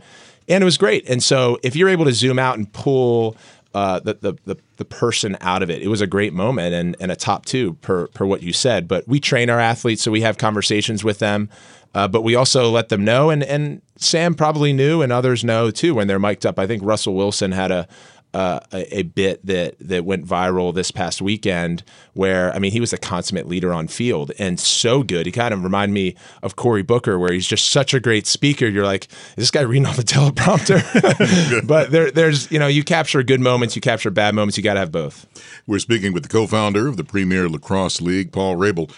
[0.51, 1.09] and it was great.
[1.09, 3.35] And so if you're able to zoom out and pull.
[3.73, 5.81] Uh, the, the the the person out of it.
[5.81, 8.85] It was a great moment and, and a top two per per what you said.
[8.85, 11.49] But we train our athletes, so we have conversations with them.
[11.95, 15.71] Uh, but we also let them know, and and Sam probably knew, and others know
[15.71, 16.59] too when they're mic'd up.
[16.59, 17.87] I think Russell Wilson had a
[18.33, 22.79] uh, a, a bit that that went viral this past weekend, where I mean he
[22.79, 25.25] was a consummate leader on field and so good.
[25.25, 28.67] He kind of reminded me of Cory Booker, where he's just such a great speaker.
[28.67, 30.81] You're like, is this guy reading off the teleprompter?
[31.67, 34.57] but there, there's you know you capture good moments, you capture bad moments.
[34.57, 35.27] You got to have both.
[35.67, 38.91] We're speaking with the co-founder of the Premier Lacrosse League, Paul Rabil.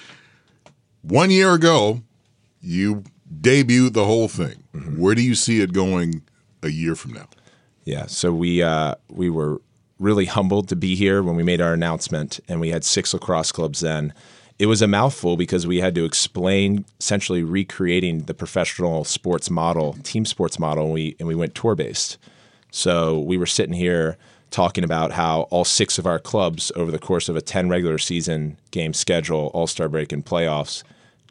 [1.01, 2.01] One year ago,
[2.61, 3.03] you
[3.41, 4.63] debuted the whole thing.
[4.95, 6.21] Where do you see it going
[6.61, 7.27] a year from now?
[7.85, 9.61] Yeah, so we uh, we were
[9.99, 13.51] really humbled to be here when we made our announcement, and we had six lacrosse
[13.51, 14.13] clubs then.
[14.59, 19.93] It was a mouthful because we had to explain essentially recreating the professional sports model,
[20.03, 22.17] team sports model, and we and we went tour based.
[22.71, 24.17] So we were sitting here
[24.49, 27.97] talking about how all six of our clubs over the course of a 10 regular
[27.97, 30.83] season game schedule, all-star break and playoffs,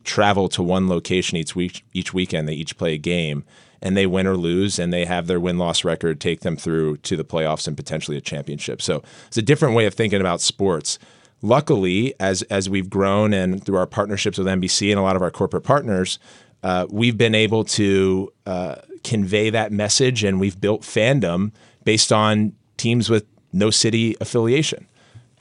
[0.03, 2.49] travel to one location each week each weekend.
[2.49, 3.45] They each play a game
[3.83, 7.17] and they win or lose and they have their win-loss record take them through to
[7.17, 8.81] the playoffs and potentially a championship.
[8.81, 10.99] So it's a different way of thinking about sports.
[11.43, 15.23] Luckily, as as we've grown and through our partnerships with NBC and a lot of
[15.23, 16.19] our corporate partners,
[16.63, 21.51] uh, we've been able to uh, convey that message, and we've built fandom
[21.85, 24.87] based on teams with no city affiliation.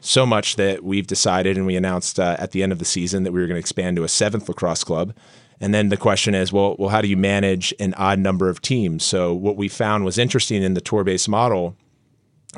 [0.03, 3.21] so much that we've decided and we announced uh, at the end of the season
[3.21, 5.13] that we were going to expand to a seventh lacrosse club.
[5.61, 8.61] And then the question is, well, well, how do you manage an odd number of
[8.61, 9.03] teams?
[9.03, 11.77] So what we found was interesting in the tour-based model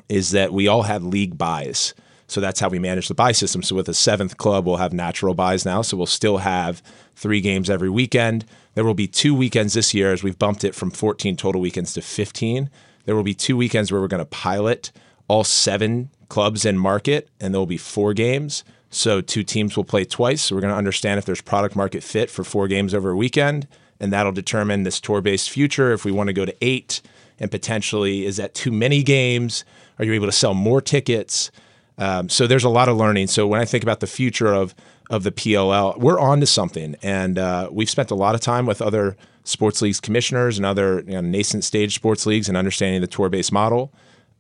[0.07, 1.93] is that we all had league buys.
[2.27, 3.61] So that's how we manage the buy system.
[3.61, 5.81] So with a seventh club, we'll have natural buys now.
[5.81, 6.81] So we'll still have
[7.15, 8.45] three games every weekend.
[8.73, 11.93] There will be two weekends this year as we've bumped it from 14 total weekends
[11.93, 12.69] to 15.
[13.05, 14.91] There will be two weekends where we're going to pilot
[15.27, 18.63] all seven clubs in market, and there will be four games.
[18.93, 20.43] So two teams will play twice.
[20.43, 23.15] So we're going to understand if there's product market fit for four games over a
[23.15, 23.67] weekend,
[23.99, 25.91] and that'll determine this tour-based future.
[25.91, 27.01] If we want to go to eight,
[27.39, 29.65] and potentially is that too many games?
[29.97, 31.51] Are you able to sell more tickets?
[31.97, 33.27] Um, so there's a lot of learning.
[33.27, 34.75] So when I think about the future of
[35.09, 38.65] of the PLL, we're on to something, and uh, we've spent a lot of time
[38.65, 43.01] with other sports leagues commissioners and other you know, nascent stage sports leagues and understanding
[43.01, 43.91] the tour-based model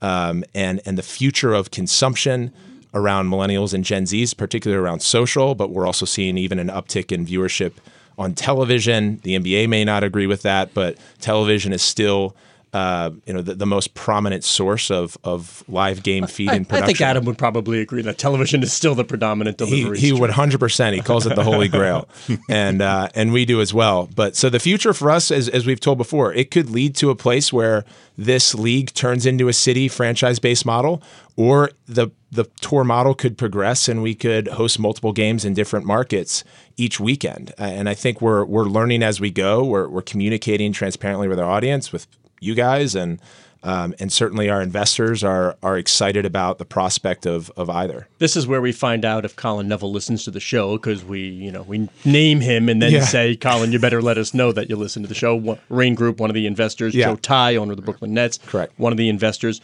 [0.01, 2.53] um, and and the future of consumption
[2.93, 5.55] around millennials and Gen Zs, particularly around social.
[5.55, 7.73] But we're also seeing even an uptick in viewership
[8.17, 9.19] on television.
[9.23, 12.35] The NBA may not agree with that, but television is still
[12.73, 16.67] uh, you know, the, the, most prominent source of, of live game feed I, and
[16.67, 16.83] production.
[16.83, 19.99] I think Adam would probably agree that television is still the predominant delivery.
[19.99, 20.93] He, he would 100%.
[20.93, 22.09] He calls it the holy grail.
[22.49, 24.09] and, uh, and we do as well.
[24.15, 27.11] But so the future for us, as, as we've told before, it could lead to
[27.11, 27.85] a place where
[28.17, 31.03] this league turns into a city franchise based model,
[31.35, 35.85] or the, the tour model could progress and we could host multiple games in different
[35.85, 36.43] markets
[36.75, 37.53] each weekend.
[37.59, 39.63] And I think we're, we're learning as we go.
[39.63, 42.07] We're, we're communicating transparently with our audience, with
[42.43, 43.19] you guys and
[43.63, 48.07] um, and certainly our investors are are excited about the prospect of of either.
[48.19, 51.21] This is where we find out if Colin Neville listens to the show because we
[51.21, 53.05] you know we name him and then yeah.
[53.05, 55.57] say Colin, you better let us know that you listen to the show.
[55.69, 57.05] Raine Group, one of the investors, yeah.
[57.05, 59.61] Joe Tsai, owner of the Brooklyn Nets, correct, one of the investors.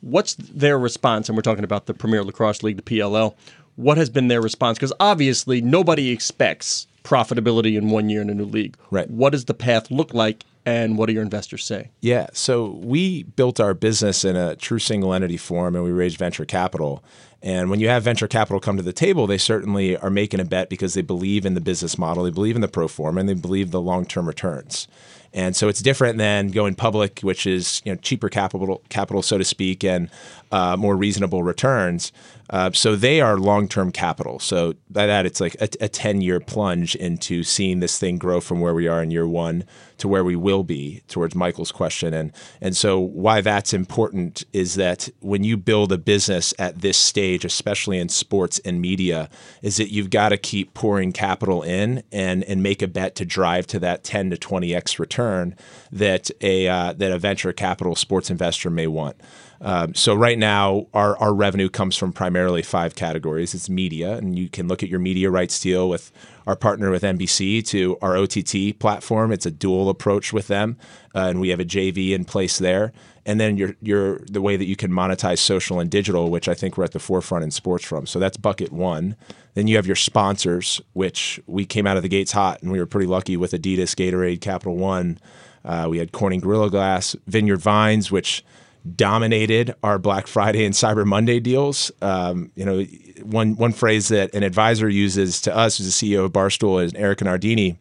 [0.00, 1.28] What's their response?
[1.28, 3.34] And we're talking about the Premier Lacrosse League, the PLL.
[3.76, 4.78] What has been their response?
[4.78, 8.76] Because obviously nobody expects profitability in one year in a new league.
[8.90, 9.08] Right.
[9.08, 11.90] What does the path look like and what do your investors say?
[12.00, 16.18] Yeah, so we built our business in a true single entity form and we raised
[16.18, 17.04] venture capital.
[17.40, 20.44] And when you have venture capital come to the table, they certainly are making a
[20.44, 23.28] bet because they believe in the business model, they believe in the pro forma, and
[23.28, 24.88] they believe the long term returns.
[25.32, 29.38] And so it's different than going public, which is you know cheaper capital, capital so
[29.38, 30.08] to speak, and
[30.50, 32.10] uh, more reasonable returns.
[32.50, 34.38] Uh, so they are long-term capital.
[34.38, 38.60] So by that, it's like a, a 10-year plunge into seeing this thing grow from
[38.60, 39.64] where we are in year one
[39.98, 41.02] to where we will be.
[41.08, 45.98] Towards Michael's question, and and so why that's important is that when you build a
[45.98, 49.28] business at this stage, especially in sports and media,
[49.62, 53.24] is that you've got to keep pouring capital in and and make a bet to
[53.24, 55.56] drive to that 10 to 20x return
[55.90, 59.16] that a uh, that a venture capital sports investor may want.
[59.60, 63.54] Um, so right now, our, our revenue comes from primarily five categories.
[63.54, 66.12] It's media, and you can look at your media rights deal with
[66.46, 69.32] our partner with NBC to our OTT platform.
[69.32, 70.76] It's a dual approach with them,
[71.14, 72.92] uh, and we have a JV in place there.
[73.24, 76.54] And then your your the way that you can monetize social and digital, which I
[76.54, 78.06] think we're at the forefront in sports from.
[78.06, 79.16] So that's bucket one.
[79.54, 82.78] Then you have your sponsors, which we came out of the gates hot, and we
[82.78, 85.18] were pretty lucky with Adidas, Gatorade, Capital One.
[85.64, 88.44] Uh, we had Corning Gorilla Glass, Vineyard Vines, which
[88.94, 91.90] dominated our Black Friday and Cyber Monday deals.
[92.02, 92.84] Um, you know,
[93.22, 96.94] one one phrase that an advisor uses to us, as the CEO of Barstool, is
[96.94, 97.78] Erika Nardini,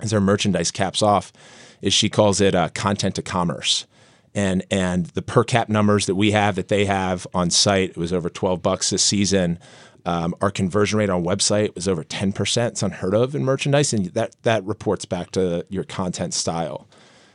[0.00, 1.32] as our merchandise caps off,
[1.80, 3.86] is she calls it uh, content to commerce.
[4.34, 7.96] And and the per cap numbers that we have that they have on site, it
[7.96, 9.58] was over twelve bucks this season.
[10.04, 12.72] Um, our conversion rate on website was over ten percent.
[12.72, 16.88] It's unheard of in merchandise, and that that reports back to your content style.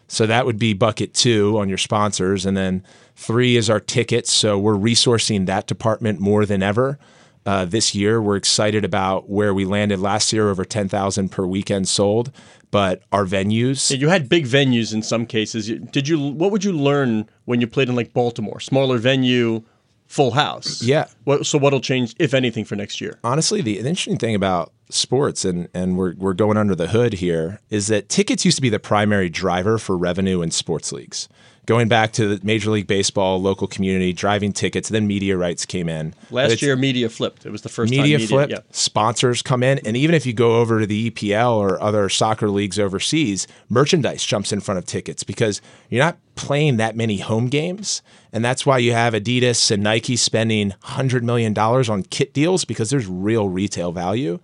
[0.07, 2.45] So that would be bucket two on your sponsors.
[2.45, 2.83] And then
[3.15, 4.31] three is our tickets.
[4.31, 6.97] So we're resourcing that department more than ever.
[7.45, 11.87] Uh, this year, we're excited about where we landed last year, over 10,000 per weekend
[11.87, 12.29] sold.
[12.71, 13.89] But our venues.
[13.89, 15.71] Yeah, you had big venues in some cases.
[15.91, 16.19] Did you?
[16.19, 19.63] What would you learn when you played in like Baltimore, smaller venue,
[20.07, 20.81] full house?
[20.81, 21.07] Yeah.
[21.25, 23.19] What, so what'll change, if anything, for next year?
[23.23, 27.11] Honestly, the, the interesting thing about sports and and we're we're going under the hood
[27.11, 31.27] here is that tickets used to be the primary driver for revenue in sports leagues.
[31.67, 35.89] Going back to the Major League Baseball, local community, driving tickets, then media rights came
[35.89, 36.13] in.
[36.31, 37.45] Last year, media flipped.
[37.45, 38.51] It was the first media time media flipped.
[38.53, 38.59] Yeah.
[38.71, 42.49] Sponsors come in, and even if you go over to the EPL or other soccer
[42.49, 47.49] leagues overseas, merchandise jumps in front of tickets because you're not playing that many home
[47.49, 48.01] games,
[48.31, 52.63] and that's why you have Adidas and Nike spending hundred million dollars on kit deals
[52.63, 54.39] because there's real retail value.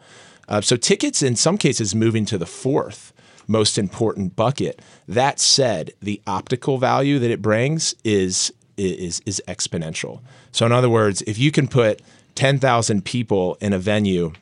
[0.50, 3.13] Uh, so tickets, in some cases, moving to the fourth
[3.48, 4.82] most important bucket.
[5.08, 10.22] That said, the optical value that it brings is is is exponential.
[10.52, 12.02] So in other words, if you can put
[12.36, 14.34] 10,000 people in a venue,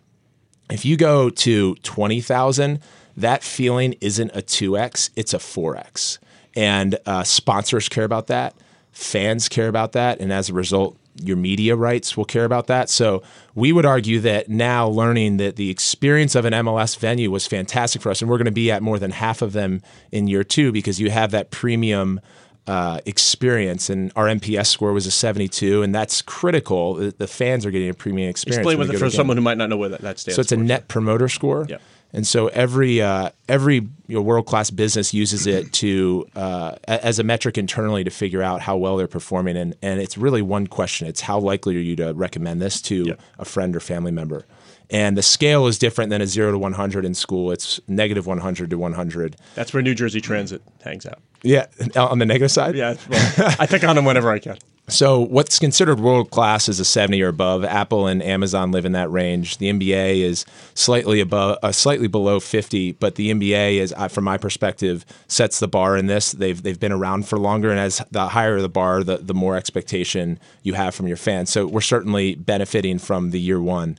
[0.70, 2.80] if you go to 20,000,
[3.18, 6.18] that feeling isn't a 2x, it's a 4x.
[6.56, 8.56] And uh, sponsors care about that,
[8.92, 12.90] fans care about that, and as a result, your media rights will care about that.
[12.90, 13.24] So
[13.56, 18.02] we would argue that now learning that the experience of an MLS venue was fantastic
[18.02, 20.44] for us, and we're going to be at more than half of them in year
[20.44, 22.20] two because you have that premium
[22.68, 26.96] uh, experience, and our NPS score was a 72, and that's critical.
[26.96, 28.60] The, the fans are getting a premium experience.
[28.60, 29.16] Explain with it for to a game.
[29.16, 31.66] someone who might not know what that, that stands So it's a net promoter score.
[31.68, 31.78] Yeah.
[32.14, 37.20] And so every uh, every you know, world class business uses it to uh, as
[37.20, 40.68] a metric internally to figure out how well they're performing, and and it's really one
[40.68, 43.14] question: it's how likely are you to recommend this to Yeah.
[43.40, 44.46] a friend or family member?
[44.90, 47.50] And the scale is different than a zero to one hundred in school.
[47.50, 49.38] It's negative one hundred to one hundred.
[49.56, 51.20] That's where New Jersey Transit hangs out.
[51.44, 52.76] Yeah, on the negative side.
[52.76, 54.58] Yeah, well, I pick on them whenever I can.
[54.92, 57.64] So what's considered world class is a 70 or above.
[57.64, 59.58] Apple and Amazon live in that range.
[59.58, 64.26] The NBA is slightly above, uh, slightly below 50, but the NBA is, uh, from
[64.26, 66.34] my perspective, sets the bar in this.
[66.34, 69.56] They've they've been around for longer, and as the higher the bar, the the more
[69.56, 71.50] expectation you have from your fans.
[71.50, 73.98] So we're certainly benefiting from the year one.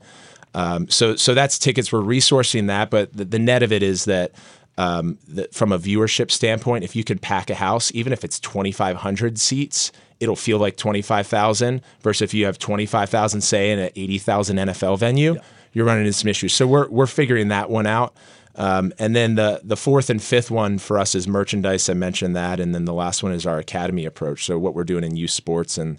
[0.55, 1.91] Um, so so that's tickets.
[1.91, 4.33] We're resourcing that, but the, the net of it is that.
[4.79, 8.41] Um, that from a viewership standpoint, if you can pack a house, even if it's
[8.41, 14.57] 2,500 seats, it'll feel like 25,000 versus if you have 25,000, say, in an 80,000
[14.57, 15.37] NFL venue,
[15.73, 16.53] you're running into some issues.
[16.53, 18.15] So we're, we're figuring that one out.
[18.55, 21.89] Um, and then the, the fourth and fifth one for us is merchandise.
[21.89, 22.61] I mentioned that.
[22.61, 24.45] And then the last one is our academy approach.
[24.45, 25.99] So what we're doing in youth sports and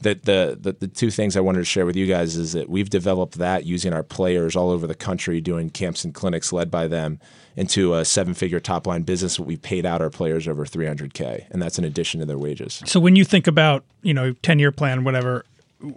[0.00, 2.68] the, the, the, the two things I wanted to share with you guys is that
[2.68, 6.70] we've developed that using our players all over the country doing camps and clinics led
[6.70, 7.20] by them
[7.56, 9.38] into a seven figure top line business.
[9.38, 12.82] We've paid out our players over 300K, and that's in addition to their wages.
[12.86, 15.44] So when you think about, you know, 10 year plan, whatever,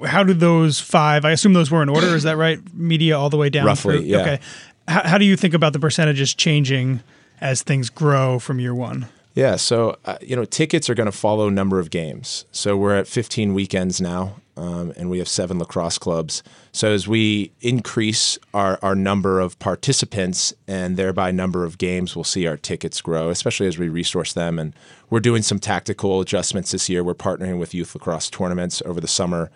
[0.06, 2.60] how do those five, I assume those were in order, is that right?
[2.74, 3.66] Media all the way down?
[3.66, 4.18] Roughly, through- yeah.
[4.22, 4.40] Okay.
[4.88, 7.02] How, how do you think about the percentages changing
[7.40, 9.08] as things grow from year one?
[9.34, 12.46] Yeah, so uh, you know, tickets are going to follow number of games.
[12.52, 16.44] So we're at 15 weekends now, um, and we have seven lacrosse clubs.
[16.72, 22.24] So as we increase our, our number of participants and thereby number of games, we'll
[22.24, 24.60] see our tickets grow, especially as we resource them.
[24.60, 24.74] And
[25.10, 27.04] we're doing some tactical adjustments this year.
[27.04, 29.50] We're partnering with youth lacrosse tournaments over the summer.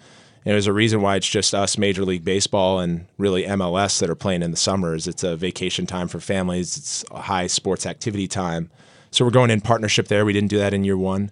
[0.43, 4.09] And there's a reason why it's just us, Major League Baseball, and really MLS that
[4.09, 5.07] are playing in the summers.
[5.07, 6.77] It's a vacation time for families.
[6.77, 8.71] It's a high sports activity time.
[9.11, 10.25] So we're going in partnership there.
[10.25, 11.31] We didn't do that in year one.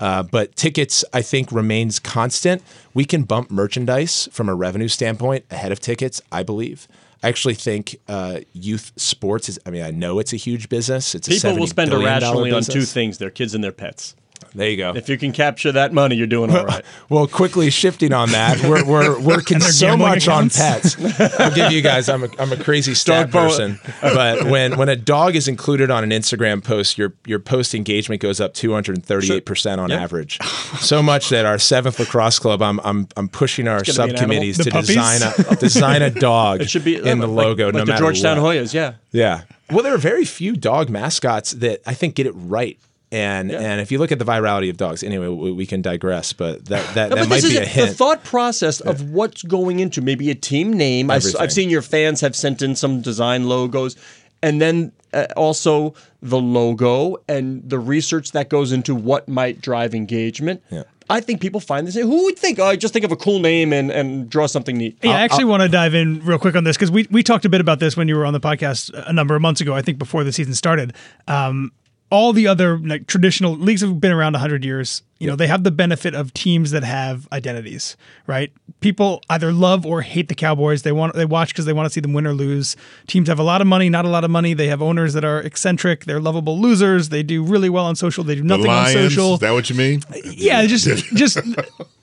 [0.00, 2.62] Uh, but tickets, I think, remains constant.
[2.92, 6.88] We can bump merchandise from a revenue standpoint ahead of tickets, I believe.
[7.22, 11.14] I actually think uh, youth sports is, I mean, I know it's a huge business.
[11.14, 14.16] It's a People will $70 spend irrationally on two things their kids and their pets.
[14.54, 14.94] There you go.
[14.94, 16.84] If you can capture that money, you're doing all right.
[17.08, 20.96] Well, quickly shifting on that, we're, we're working their so gambling much on pets.
[21.40, 24.88] I'll give you guys, I'm a, I'm a crazy stat Dog person, but when, when
[24.88, 29.78] a dog is included on an Instagram post, your, your post engagement goes up 238%
[29.78, 30.02] on Yeah.
[30.02, 30.38] average.
[30.80, 34.58] So much that our seventh lacrosse club, I'm, I'm, I'm pushing our gonna an subcommittees
[34.58, 34.88] to puppies?
[34.88, 37.86] design a, design a dog It should be in the like- logo, like no the
[37.86, 38.56] matter Georgetown what.
[38.56, 38.72] Hoyas.
[38.74, 39.42] Yeah, Yeah.
[39.70, 42.78] Well, there are very few dog mascots that I think get it right.
[43.12, 46.32] And and if you look at the virality of dogs, anyway, we, we can digress,
[46.32, 47.68] but that that, No, that but might this be is a it.
[47.68, 47.88] hint.
[47.90, 51.10] The thought process of what's going into maybe a team name.
[51.10, 53.96] I've, I've seen your fans have sent in some design logos,
[54.42, 59.94] and then uh, also the logo and the research that goes into what might drive
[59.94, 60.62] engagement.
[60.70, 60.84] Yeah.
[61.10, 61.94] I think people find this.
[61.96, 62.58] Who would think?
[62.58, 64.96] Oh, I just think of a cool name and, and draw something neat.
[65.02, 67.44] Yeah, I actually want to dive in real quick on this because we, we talked
[67.44, 69.74] a bit about this when you were on the podcast a number of months ago,
[69.74, 70.94] I think before the season started.
[71.28, 71.72] Um,
[72.12, 75.02] all the other like traditional leagues have been around 100 years.
[75.22, 78.52] You know, they have the benefit of teams that have identities, right?
[78.80, 80.82] People either love or hate the Cowboys.
[80.82, 82.74] They want they watch because they want to see them win or lose.
[83.06, 84.52] Teams have a lot of money, not a lot of money.
[84.54, 86.06] They have owners that are eccentric.
[86.06, 87.08] They're lovable losers.
[87.10, 88.24] They do really well on social.
[88.24, 90.02] They do The nothing on social is that what you mean?
[90.24, 91.38] yeah, just just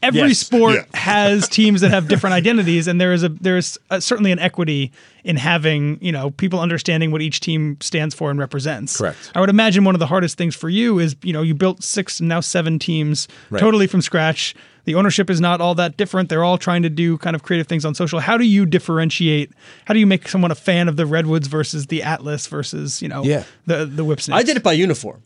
[0.02, 0.38] every Yes.
[0.40, 0.84] sport Yeah.
[1.00, 4.92] has teams that have different identities, and there is a there's a, certainly an equity
[5.26, 8.96] in having you know people understanding what each team stands for and represents.
[8.98, 9.32] Correct.
[9.36, 11.84] I would imagine one of the hardest things for you is you know you built
[11.84, 13.09] six now seven teams
[13.50, 13.60] Right.
[13.60, 14.56] totally from scratch.
[14.86, 16.30] The ownership is not all that different.
[16.30, 18.20] They're all trying to do kind of creative things on social.
[18.20, 19.52] How do you differentiate?
[19.86, 23.08] How do you make someone a fan of the Redwoods versus the Atlas versus you
[23.08, 23.44] know Yeah.
[23.68, 24.40] the the Whipsnakes?
[24.40, 25.22] I did it by uniform.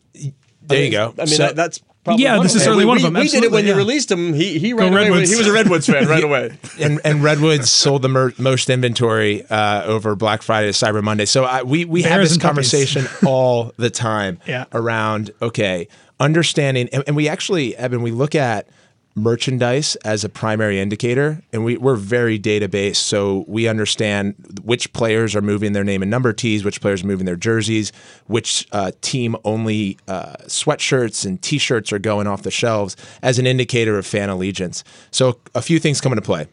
[0.62, 1.12] there you go.
[1.16, 2.66] I mean, So- that, that's probably Yeah, one this of is them.
[2.66, 3.14] certainly one of we- them.
[3.14, 4.32] We did it when Absolutely, you released him.
[4.34, 5.10] He he ran away.
[5.10, 6.52] with- He was a Redwoods fan right away.
[6.80, 11.24] and, and Redwoods sold the mer- most inventory uh, over Black Friday to Cyber Monday.
[11.24, 14.64] So I, we we have this conversation all the time Yeah.
[14.72, 15.88] around okay
[16.20, 18.68] understanding, and, and we actually, Eben, we look at
[19.14, 24.34] merchandise as a primary indicator, and we, we're very database, so we understand
[24.64, 27.92] which players are moving their name and number tees, which players are moving their jerseys,
[28.26, 33.46] which uh, team only uh, sweatshirts and T-shirts are going off the shelves as an
[33.46, 34.82] indicator of fan allegiance.
[35.10, 36.48] So a few things come into play.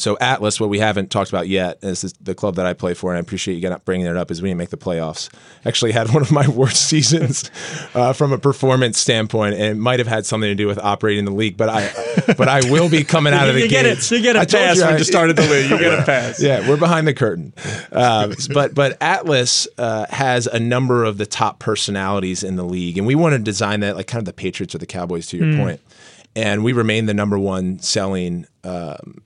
[0.00, 3.10] So Atlas, what we haven't talked about yet, is the club that I play for,
[3.10, 5.28] and I appreciate you bringing it up, is we didn't make the playoffs.
[5.66, 7.50] Actually, had one of my worst seasons
[7.94, 11.26] uh, from a performance standpoint, and it might have had something to do with operating
[11.26, 11.56] the league.
[11.58, 11.92] But I,
[12.38, 13.82] but I will be coming out of the you gate.
[13.82, 15.70] Get it, you get a I pass you when I- you started the league.
[15.70, 16.42] You get a pass.
[16.42, 17.52] yeah, we're behind the curtain.
[17.92, 22.96] Uh, but but Atlas uh, has a number of the top personalities in the league,
[22.96, 25.36] and we want to design that like kind of the Patriots or the Cowboys, to
[25.36, 25.80] your point.
[26.36, 29.22] And we remain the number one selling um,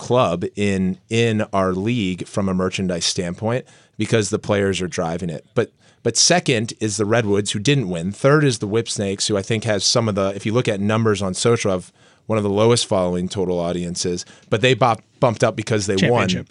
[0.00, 3.66] club in in our league from a merchandise standpoint
[3.98, 5.46] because the players are driving it.
[5.54, 5.70] But
[6.02, 8.10] but second is the Redwoods who didn't win.
[8.10, 10.80] Third is the Whipsnakes who I think has some of the if you look at
[10.80, 11.92] numbers on social have
[12.26, 16.28] one of the lowest following total audiences, but they bop, bumped up because they won.
[16.30, 16.42] Yeah.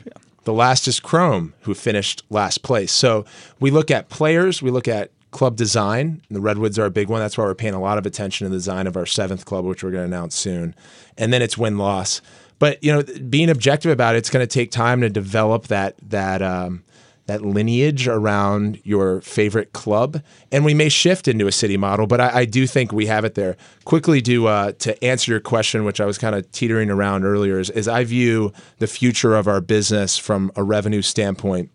[0.44, 2.92] The last is Chrome who finished last place.
[2.92, 3.26] So
[3.60, 6.22] we look at players, we look at club design.
[6.28, 7.20] And the Redwoods are a big one.
[7.20, 9.66] That's why we're paying a lot of attention to the design of our seventh club,
[9.66, 10.76] which we're going to announce soon.
[11.18, 12.22] And then it's win loss.
[12.60, 15.96] But you know, being objective about it, it's going to take time to develop that
[16.10, 16.84] that um,
[17.30, 22.06] that lineage around your favorite club, and we may shift into a city model.
[22.08, 23.56] But I, I do think we have it there.
[23.86, 27.60] Quickly, to uh, to answer your question, which I was kind of teetering around earlier,
[27.60, 31.72] is, is I view the future of our business from a revenue standpoint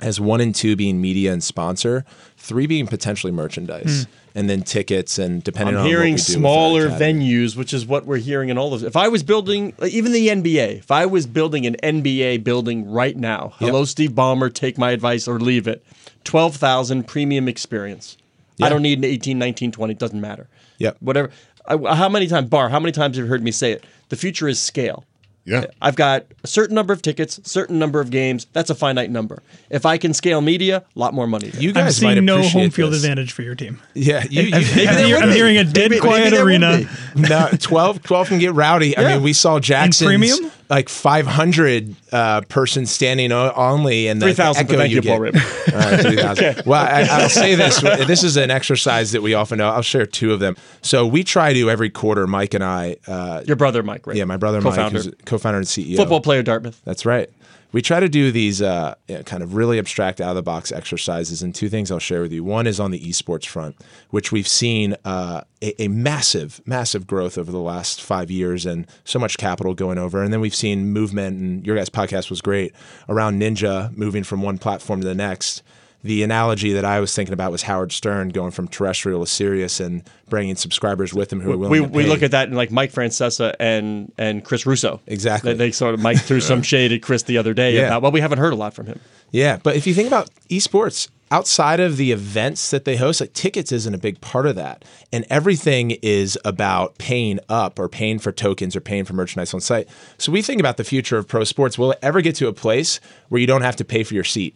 [0.00, 2.04] as one and two being media and sponsor,
[2.36, 4.06] three being potentially merchandise,
[4.36, 7.86] and then tickets and depending I'm on hearing what we do smaller venues, which is
[7.86, 8.84] what we're hearing in all of.
[8.84, 13.16] If I was building, even the NBA, if I was building an NBA building right
[13.16, 15.84] now, hello, Steve Ballmer, take my advice or leave it.
[16.22, 18.18] Twelve thousand premium experience.
[18.62, 19.92] I don't need an 18, 19, 20.
[19.92, 20.48] It doesn't matter.
[20.78, 20.92] Yeah.
[21.00, 21.30] Whatever.
[21.66, 22.68] I, how many times, Barr?
[22.68, 23.84] How many times have you heard me say it?
[24.08, 25.04] The future is scale.
[25.46, 25.66] Yeah.
[25.80, 28.46] I've got a certain number of tickets, certain number of games.
[28.52, 29.42] That's a finite number.
[29.70, 31.48] If I can scale media, a lot more money.
[31.50, 31.62] there.
[31.62, 33.02] You I'm guys might seeing no home field this.
[33.04, 33.80] advantage for your team.
[33.94, 34.54] Yeah, you, you,
[34.88, 36.80] I'm, I'm hearing a dead Maybe- quiet maybe arena.
[37.14, 38.98] no, 12, 12 can get rowdy.
[38.98, 40.50] I mean, we saw Jackson's premium?
[40.68, 45.10] Like 500 uh, person standing o- only, and the 3,000, echo thank you, get.
[45.10, 45.44] Paul Raymond.
[45.72, 46.62] All right, 3,000.
[46.66, 47.80] Well, I, I'll say this.
[48.06, 49.64] This is an exercise that we often do.
[49.64, 50.56] I'll share two of them.
[50.82, 54.16] So we try to every quarter, Mike and I, uh, Your brother, Mike, right?
[54.16, 55.96] yeah, my brother co-founder, Mike, who's co-founder and CEO.
[55.96, 56.80] football player, Dartmouth.
[56.84, 57.30] That's right.
[57.76, 58.94] We try to do these uh,
[59.26, 62.32] kind of really abstract, out of the box exercises, and two things I'll share with
[62.32, 62.42] you.
[62.42, 63.76] One is on the esports front,
[64.08, 68.86] which we've seen uh, a, a massive, massive growth over the last five years, and
[69.04, 70.22] so much capital going over.
[70.22, 72.74] And then we've seen movement, and your guys' podcast was great
[73.10, 75.62] around Ninja moving from one platform to the next.
[76.06, 79.80] The analogy that I was thinking about was Howard Stern going from terrestrial to Sirius
[79.80, 82.56] and bringing subscribers with him who are willing We, to we look at that and
[82.56, 85.00] like Mike Francesa and and Chris Russo.
[85.06, 85.52] Exactly.
[85.52, 87.86] They, they sort of Mike threw some shade at Chris the other day Yeah.
[87.88, 89.00] about well, we haven't heard a lot from him.
[89.32, 93.32] Yeah, but if you think about esports outside of the events that they host, like
[93.32, 94.84] tickets isn't a big part of that.
[95.12, 99.60] And everything is about paying up or paying for tokens or paying for merchandise on
[99.60, 99.88] site.
[100.18, 101.76] So we think about the future of pro sports.
[101.76, 104.22] Will it ever get to a place where you don't have to pay for your
[104.24, 104.54] seat?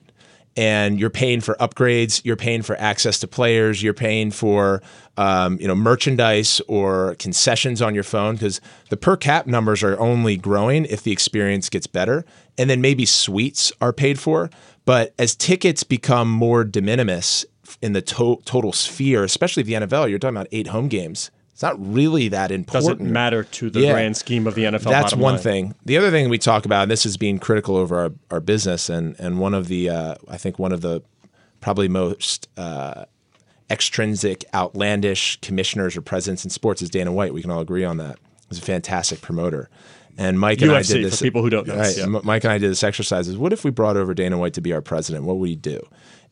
[0.56, 4.82] And you're paying for upgrades, you're paying for access to players, you're paying for
[5.16, 9.98] um, you know merchandise or concessions on your phone because the per cap numbers are
[10.00, 12.24] only growing if the experience gets better,
[12.58, 14.50] and then maybe suites are paid for.
[14.84, 17.46] But as tickets become more de minimis
[17.80, 21.30] in the to- total sphere, especially the NFL, you're talking about eight home games.
[21.60, 23.00] It's not really that important.
[23.00, 23.92] Doesn't matter to the Yeah.
[23.92, 24.90] grand scheme of the NFL.
[24.92, 25.42] That's one line.
[25.42, 25.74] thing.
[25.84, 28.88] The other thing we talk about, and this is being critical over our, our business,
[28.88, 31.02] and and one of the uh, I think one of the
[31.60, 33.04] probably most uh,
[33.68, 37.34] extrinsic, outlandish commissioners or presidents in sports is Dana White.
[37.34, 38.18] We can all agree on that.
[38.48, 39.68] He's a fantastic promoter.
[40.16, 41.18] And Mike and I did this.
[41.18, 41.76] for people who don't know.
[41.76, 42.06] Right, Yeah.
[42.06, 43.28] Mike and I did this exercise.
[43.28, 45.24] Is what if we brought over Dana White to be our president?
[45.26, 45.78] What would he do?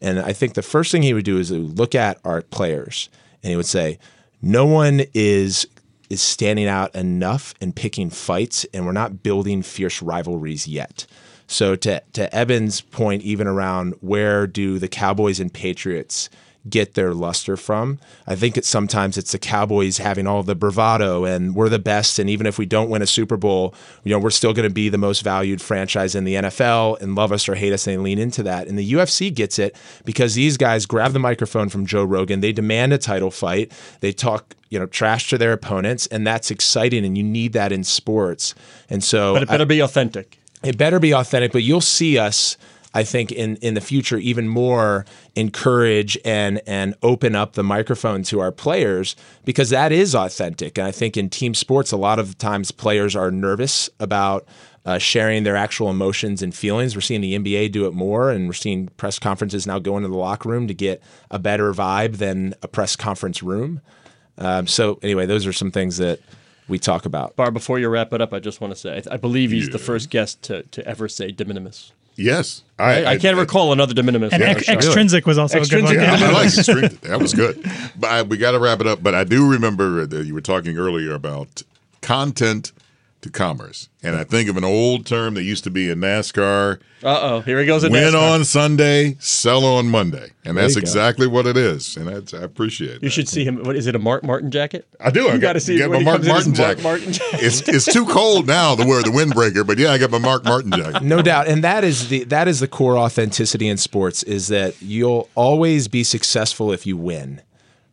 [0.01, 3.11] And I think the first thing he would do is look at our players
[3.43, 3.99] and he would say,
[4.41, 5.67] "No one is
[6.11, 11.07] is standing out enough and picking fights, and we're not building fierce rivalries yet."
[11.47, 16.29] So to to Eben's point, even around where do the Cowboys and Patriots
[16.69, 17.99] get their luster from?
[18.27, 22.19] I think it's sometimes it's the Cowboys having all the bravado and we're the best,
[22.19, 24.75] and even if we don't win a Super Bowl, you know we're still going to
[24.75, 27.95] be the most valued franchise in the NFL, and love us or hate us, and
[27.95, 28.67] they lean into that.
[28.69, 32.53] And the UFC gets it because these guys grab the microphone from Joe Rogan, they
[32.53, 37.05] demand a title fight, they talk you know trash to their opponents, and that's exciting,
[37.05, 38.55] and you need that in sports.
[38.91, 40.39] And so But it better be authentic.
[40.63, 42.57] it better be authentic, but you'll see us.
[42.95, 45.05] I think in in the future even more
[45.37, 49.15] encourage and and open up the microphone to our players
[49.45, 50.79] because that is authentic.
[50.79, 54.47] And I think in team sports, a lot of times players are nervous about
[54.87, 56.95] uh, sharing their actual emotions and feelings.
[56.95, 60.09] We're seeing the NBA do it more, and we're seeing press conferences now go into
[60.09, 63.83] the locker room to get a better vibe than a press conference room.
[64.39, 66.21] Um, so anyway, those are some things that
[66.69, 67.37] we talk about.
[67.37, 69.69] Barr, before you wrap it up, I just want to say I, I believe he's
[69.69, 71.93] the first guest to, to ever say de minimis.
[72.19, 74.33] Yes, I, I, can't recall another de minimis.
[74.33, 76.21] And on ex- extrinsic was also Extrinsic a good one.
[76.21, 76.59] Yeah, I like minimis.
[76.69, 76.99] extreme.
[77.03, 77.63] That was good.
[77.97, 79.03] But I, we got to wrap it up.
[79.03, 81.63] But I do remember that you were talking earlier about
[82.03, 82.73] content
[83.21, 86.79] to commerce, and I think of an old term that used to be in NASCAR:
[87.03, 87.83] Uh oh, here he goes.
[87.83, 88.33] "Win NASCAR.
[88.35, 90.85] on Sunday, sell on Monday," and that's you go.
[90.85, 91.97] exactly what it is.
[91.97, 92.95] And that's, I appreciate.
[92.95, 93.11] You that.
[93.11, 93.65] should see him.
[93.65, 93.97] What is it?
[93.97, 94.87] A Mark Martin jacket?
[95.01, 95.29] I do.
[95.29, 96.83] I You got gotta see get my Mark comes in his Martin Mark.
[96.83, 97.41] Martin jacket.
[97.43, 100.45] It's it's too cold now to wear the windbreaker, but yeah, I got my Mark
[100.45, 101.03] Martin jacket.
[101.03, 104.81] No doubt, and that is the that is the core authenticity in sports is that
[104.81, 107.41] you'll always be successful if you win,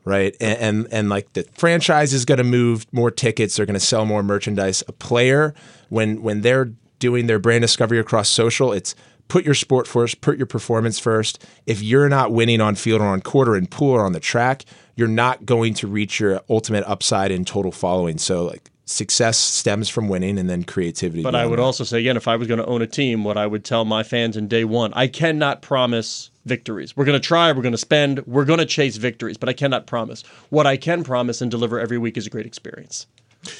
[0.06, 0.36] right?
[0.40, 3.80] And and, and like the franchise is going to move more tickets, they're going to
[3.80, 4.84] sell more merchandise.
[4.88, 5.54] A player
[5.90, 8.96] when when they're doing their brand discovery across social, it's
[9.28, 11.44] put your sport first, put your performance first.
[11.66, 14.20] If you're not winning on field or on court or in pool or on the
[14.20, 14.64] track,
[14.96, 18.18] you're not going to reach your ultimate upside in total following.
[18.18, 21.24] So like success stems from winning and then creativity.
[21.24, 21.64] But I would that.
[21.64, 23.84] also say again, if I was going to own a team, what I would tell
[23.86, 26.96] my fans in day one, I cannot promise victories.
[26.96, 29.54] We're going to try, we're going to spend, we're going to chase victories, but I
[29.54, 30.24] cannot promise.
[30.50, 33.08] What I can promise and deliver every week is a great experience.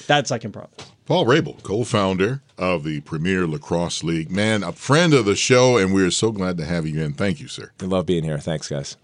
[0.08, 0.92] That's I can promise.
[1.06, 5.94] Paul Rabil, co-founder of the Premier Lacrosse League, man, a friend of the show, and
[5.94, 7.14] we are so glad to have you in.
[7.14, 7.72] Thank you, sir.
[7.80, 8.40] I love being here.
[8.40, 8.98] Thanks, guys.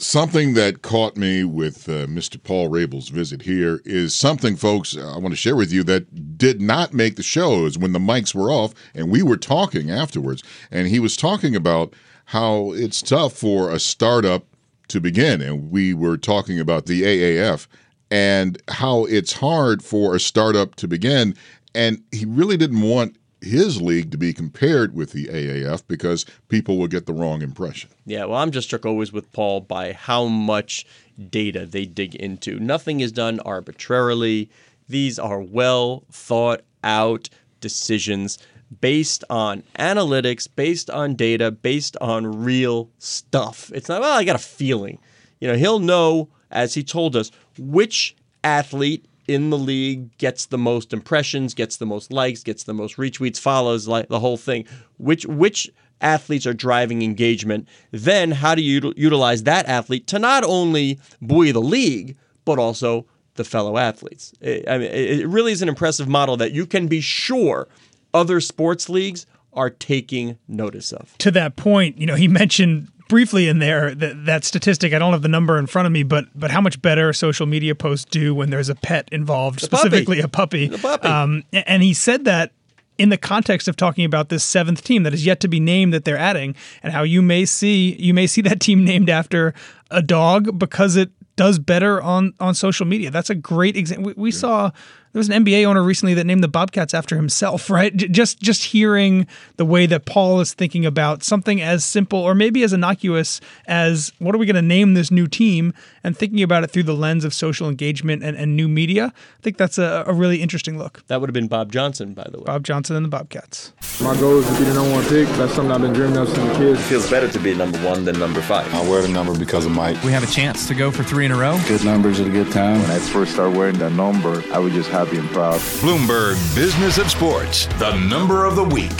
[0.00, 2.40] Something that caught me with uh, Mr.
[2.40, 6.60] Paul Rabil's visit here is something, folks, I want to share with you that did
[6.60, 10.44] not make the shows when the mics were off and we were talking afterwards.
[10.70, 11.94] And he was talking about
[12.26, 14.44] how it's tough for a startup
[14.86, 15.42] to begin.
[15.42, 17.66] And we were talking about the AAF
[18.08, 21.34] and how it's hard for a startup to begin.
[21.74, 26.76] And he really didn't want his league to be compared with the AAF because people
[26.76, 27.90] will get the wrong impression.
[28.04, 30.86] Yeah, well, I'm just struck always with Paul by how much
[31.30, 32.58] data they dig into.
[32.58, 34.50] Nothing is done arbitrarily.
[34.88, 37.28] These are well thought out
[37.60, 38.38] decisions
[38.80, 43.70] based on analytics, based on data, based on real stuff.
[43.74, 44.98] It's not, well, I got a feeling.
[45.40, 50.58] You know, he'll know, as he told us, which athlete in the league gets the
[50.58, 54.64] most impressions, gets the most likes, gets the most retweets, follows, like the whole thing.
[54.96, 55.70] Which which
[56.00, 57.68] athletes are driving engagement?
[57.90, 63.06] Then how do you utilize that athlete to not only buoy the league but also
[63.34, 64.32] the fellow athletes?
[64.42, 67.68] I mean, it really is an impressive model that you can be sure
[68.14, 71.16] other sports leagues are taking notice of.
[71.18, 74.92] to that point, you know, he mentioned briefly in there that that statistic.
[74.92, 77.46] I don't have the number in front of me, but but how much better social
[77.46, 79.76] media posts do when there's a pet involved, puppy.
[79.76, 80.68] specifically a puppy.
[80.68, 81.08] The puppy.
[81.08, 82.52] Um, and he said that
[82.98, 85.94] in the context of talking about this seventh team that is yet to be named
[85.94, 89.54] that they're adding, and how you may see you may see that team named after
[89.90, 93.10] a dog because it does better on on social media.
[93.10, 94.06] That's a great example.
[94.06, 94.70] We, we saw
[95.18, 97.94] there was an NBA owner recently that named the Bobcats after himself, right?
[97.96, 102.36] J- just just hearing the way that Paul is thinking about something as simple or
[102.36, 106.40] maybe as innocuous as what are we going to name this new team and thinking
[106.42, 109.12] about it through the lens of social engagement and, and new media.
[109.16, 111.04] I think that's a, a really interesting look.
[111.08, 112.44] That would have been Bob Johnson, by the way.
[112.44, 113.72] Bob Johnson and the Bobcats.
[114.00, 115.26] My goal is to be the number one pick.
[115.36, 116.76] That's something I've been dreaming of since I was a kid.
[116.76, 118.72] It feels better to be number one than number five.
[118.72, 120.00] I wear the number because of Mike.
[120.04, 121.58] We have a chance to go for three in a row.
[121.66, 122.80] Good numbers at a good time.
[122.82, 125.60] When I first started wearing that number, I would just happy and proud.
[125.80, 128.92] Bloomberg Business of Sports, the number of the week.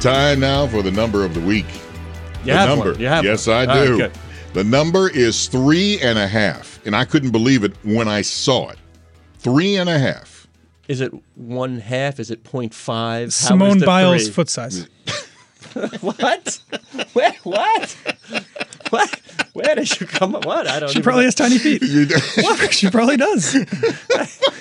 [0.00, 1.66] Time now for the number of the week.
[2.40, 2.92] You the have number.
[2.92, 3.00] one.
[3.00, 3.68] You have yes, one.
[3.68, 3.96] I do.
[3.98, 4.12] good.
[4.54, 8.70] the number is three and a half, and I couldn't believe it when I saw
[8.70, 8.78] it.
[9.38, 10.48] Three and a half.
[10.88, 12.18] Is it one half?
[12.18, 12.86] Is it 0.5?
[12.86, 14.32] How is Simone the Biles' three?
[14.32, 14.88] foot size.
[16.00, 16.60] What?
[17.14, 17.96] Where, what?
[18.92, 19.20] What?
[19.54, 20.44] Where did you come up?
[20.44, 20.66] What?
[20.66, 20.88] I don't.
[20.90, 21.26] She even probably know.
[21.28, 21.82] has tiny feet.
[22.72, 23.54] she probably does.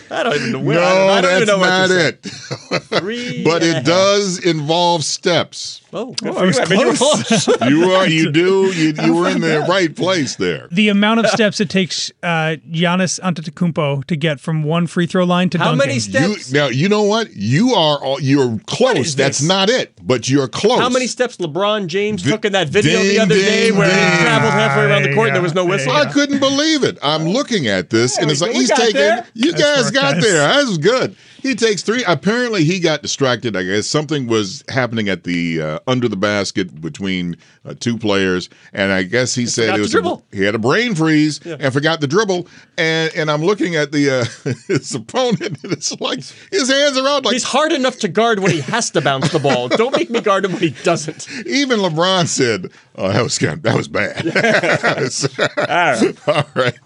[0.10, 0.80] I don't even know where.
[0.80, 2.82] no, I don't, I don't even that's know not to it.
[3.02, 5.82] Three but and a it does involve steps.
[5.94, 6.64] Oh, good Oh, for I was you.
[6.64, 7.44] I mean, you were close.
[7.46, 7.70] close.
[7.70, 10.68] You are, you do, you, you were in the right place there.
[10.72, 15.26] the amount of steps it takes uh, Giannis Antetokounmpo to get from one free throw
[15.26, 15.78] line to How dunking.
[15.80, 16.52] many You, steps?
[16.52, 17.34] now you know what?
[17.36, 18.98] You are all, you're close.
[18.98, 19.48] is That's this?
[19.48, 20.80] not it, but you're close.
[20.80, 23.78] How many steps LeBron James Di- took in that video the ding, other day ding,
[23.78, 25.92] where he traveled halfway around the court and there was no whistle?
[25.92, 26.98] I couldn't believe it.
[27.04, 28.58] I'm looking at this, and it's like go.
[28.58, 28.94] We he's got taking.
[28.96, 29.28] there.
[29.34, 30.24] You Nice guys got guys.
[30.24, 30.38] there.
[30.40, 31.16] That was good.
[31.42, 32.04] He takes three.
[32.06, 33.56] Apparently, he got distracted.
[33.56, 37.36] I guess something was happening at the uh, under the basket between
[37.66, 40.24] uh, two players, and I guess he said it was dribble.
[40.32, 42.48] he had a brain freeze and forgot the dribble.
[42.78, 46.20] And and I'm looking at the uh, his opponent, and it's like
[46.52, 47.26] his hands are out.
[47.26, 49.68] Like He's hard enough to guard when he has to bounce the ball.
[49.68, 51.28] Don't make me guard him when he doesn't.
[51.48, 54.28] even LeBron said, "Oh, that was kind that was bad."
[56.28, 56.78] All right.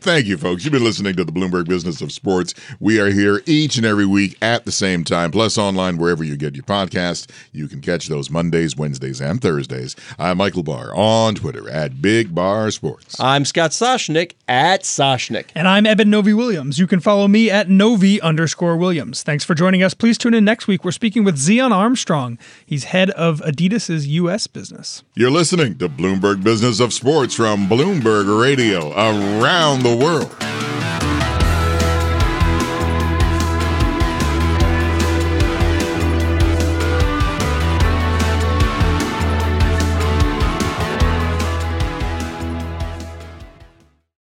[0.00, 0.64] Thank you, folks.
[0.64, 2.54] You've been listening to the Bloomberg Business of Sports.
[2.80, 6.36] We are here each and every week at the same time, plus online wherever you
[6.36, 7.28] get your podcast.
[7.50, 9.96] You can catch those Mondays, Wednesdays, and Thursdays.
[10.20, 13.18] I'm Michael Barr on Twitter at Big Bar Sports.
[13.18, 15.46] I'm Scott Soshnick at Soshnick.
[15.52, 16.78] And I'm Eben Novy-Williams.
[16.78, 19.24] You can follow me at Novi underscore Williams.
[19.24, 19.94] Thanks for joining us.
[19.94, 20.84] Please tune in next week.
[20.84, 22.38] We're speaking with Zion Armstrong.
[22.64, 24.46] He's head of Adidas's U.S.
[24.46, 25.02] business.
[25.16, 30.77] You're listening to Bloomberg Business of Sports from Bloomberg Radio around the world.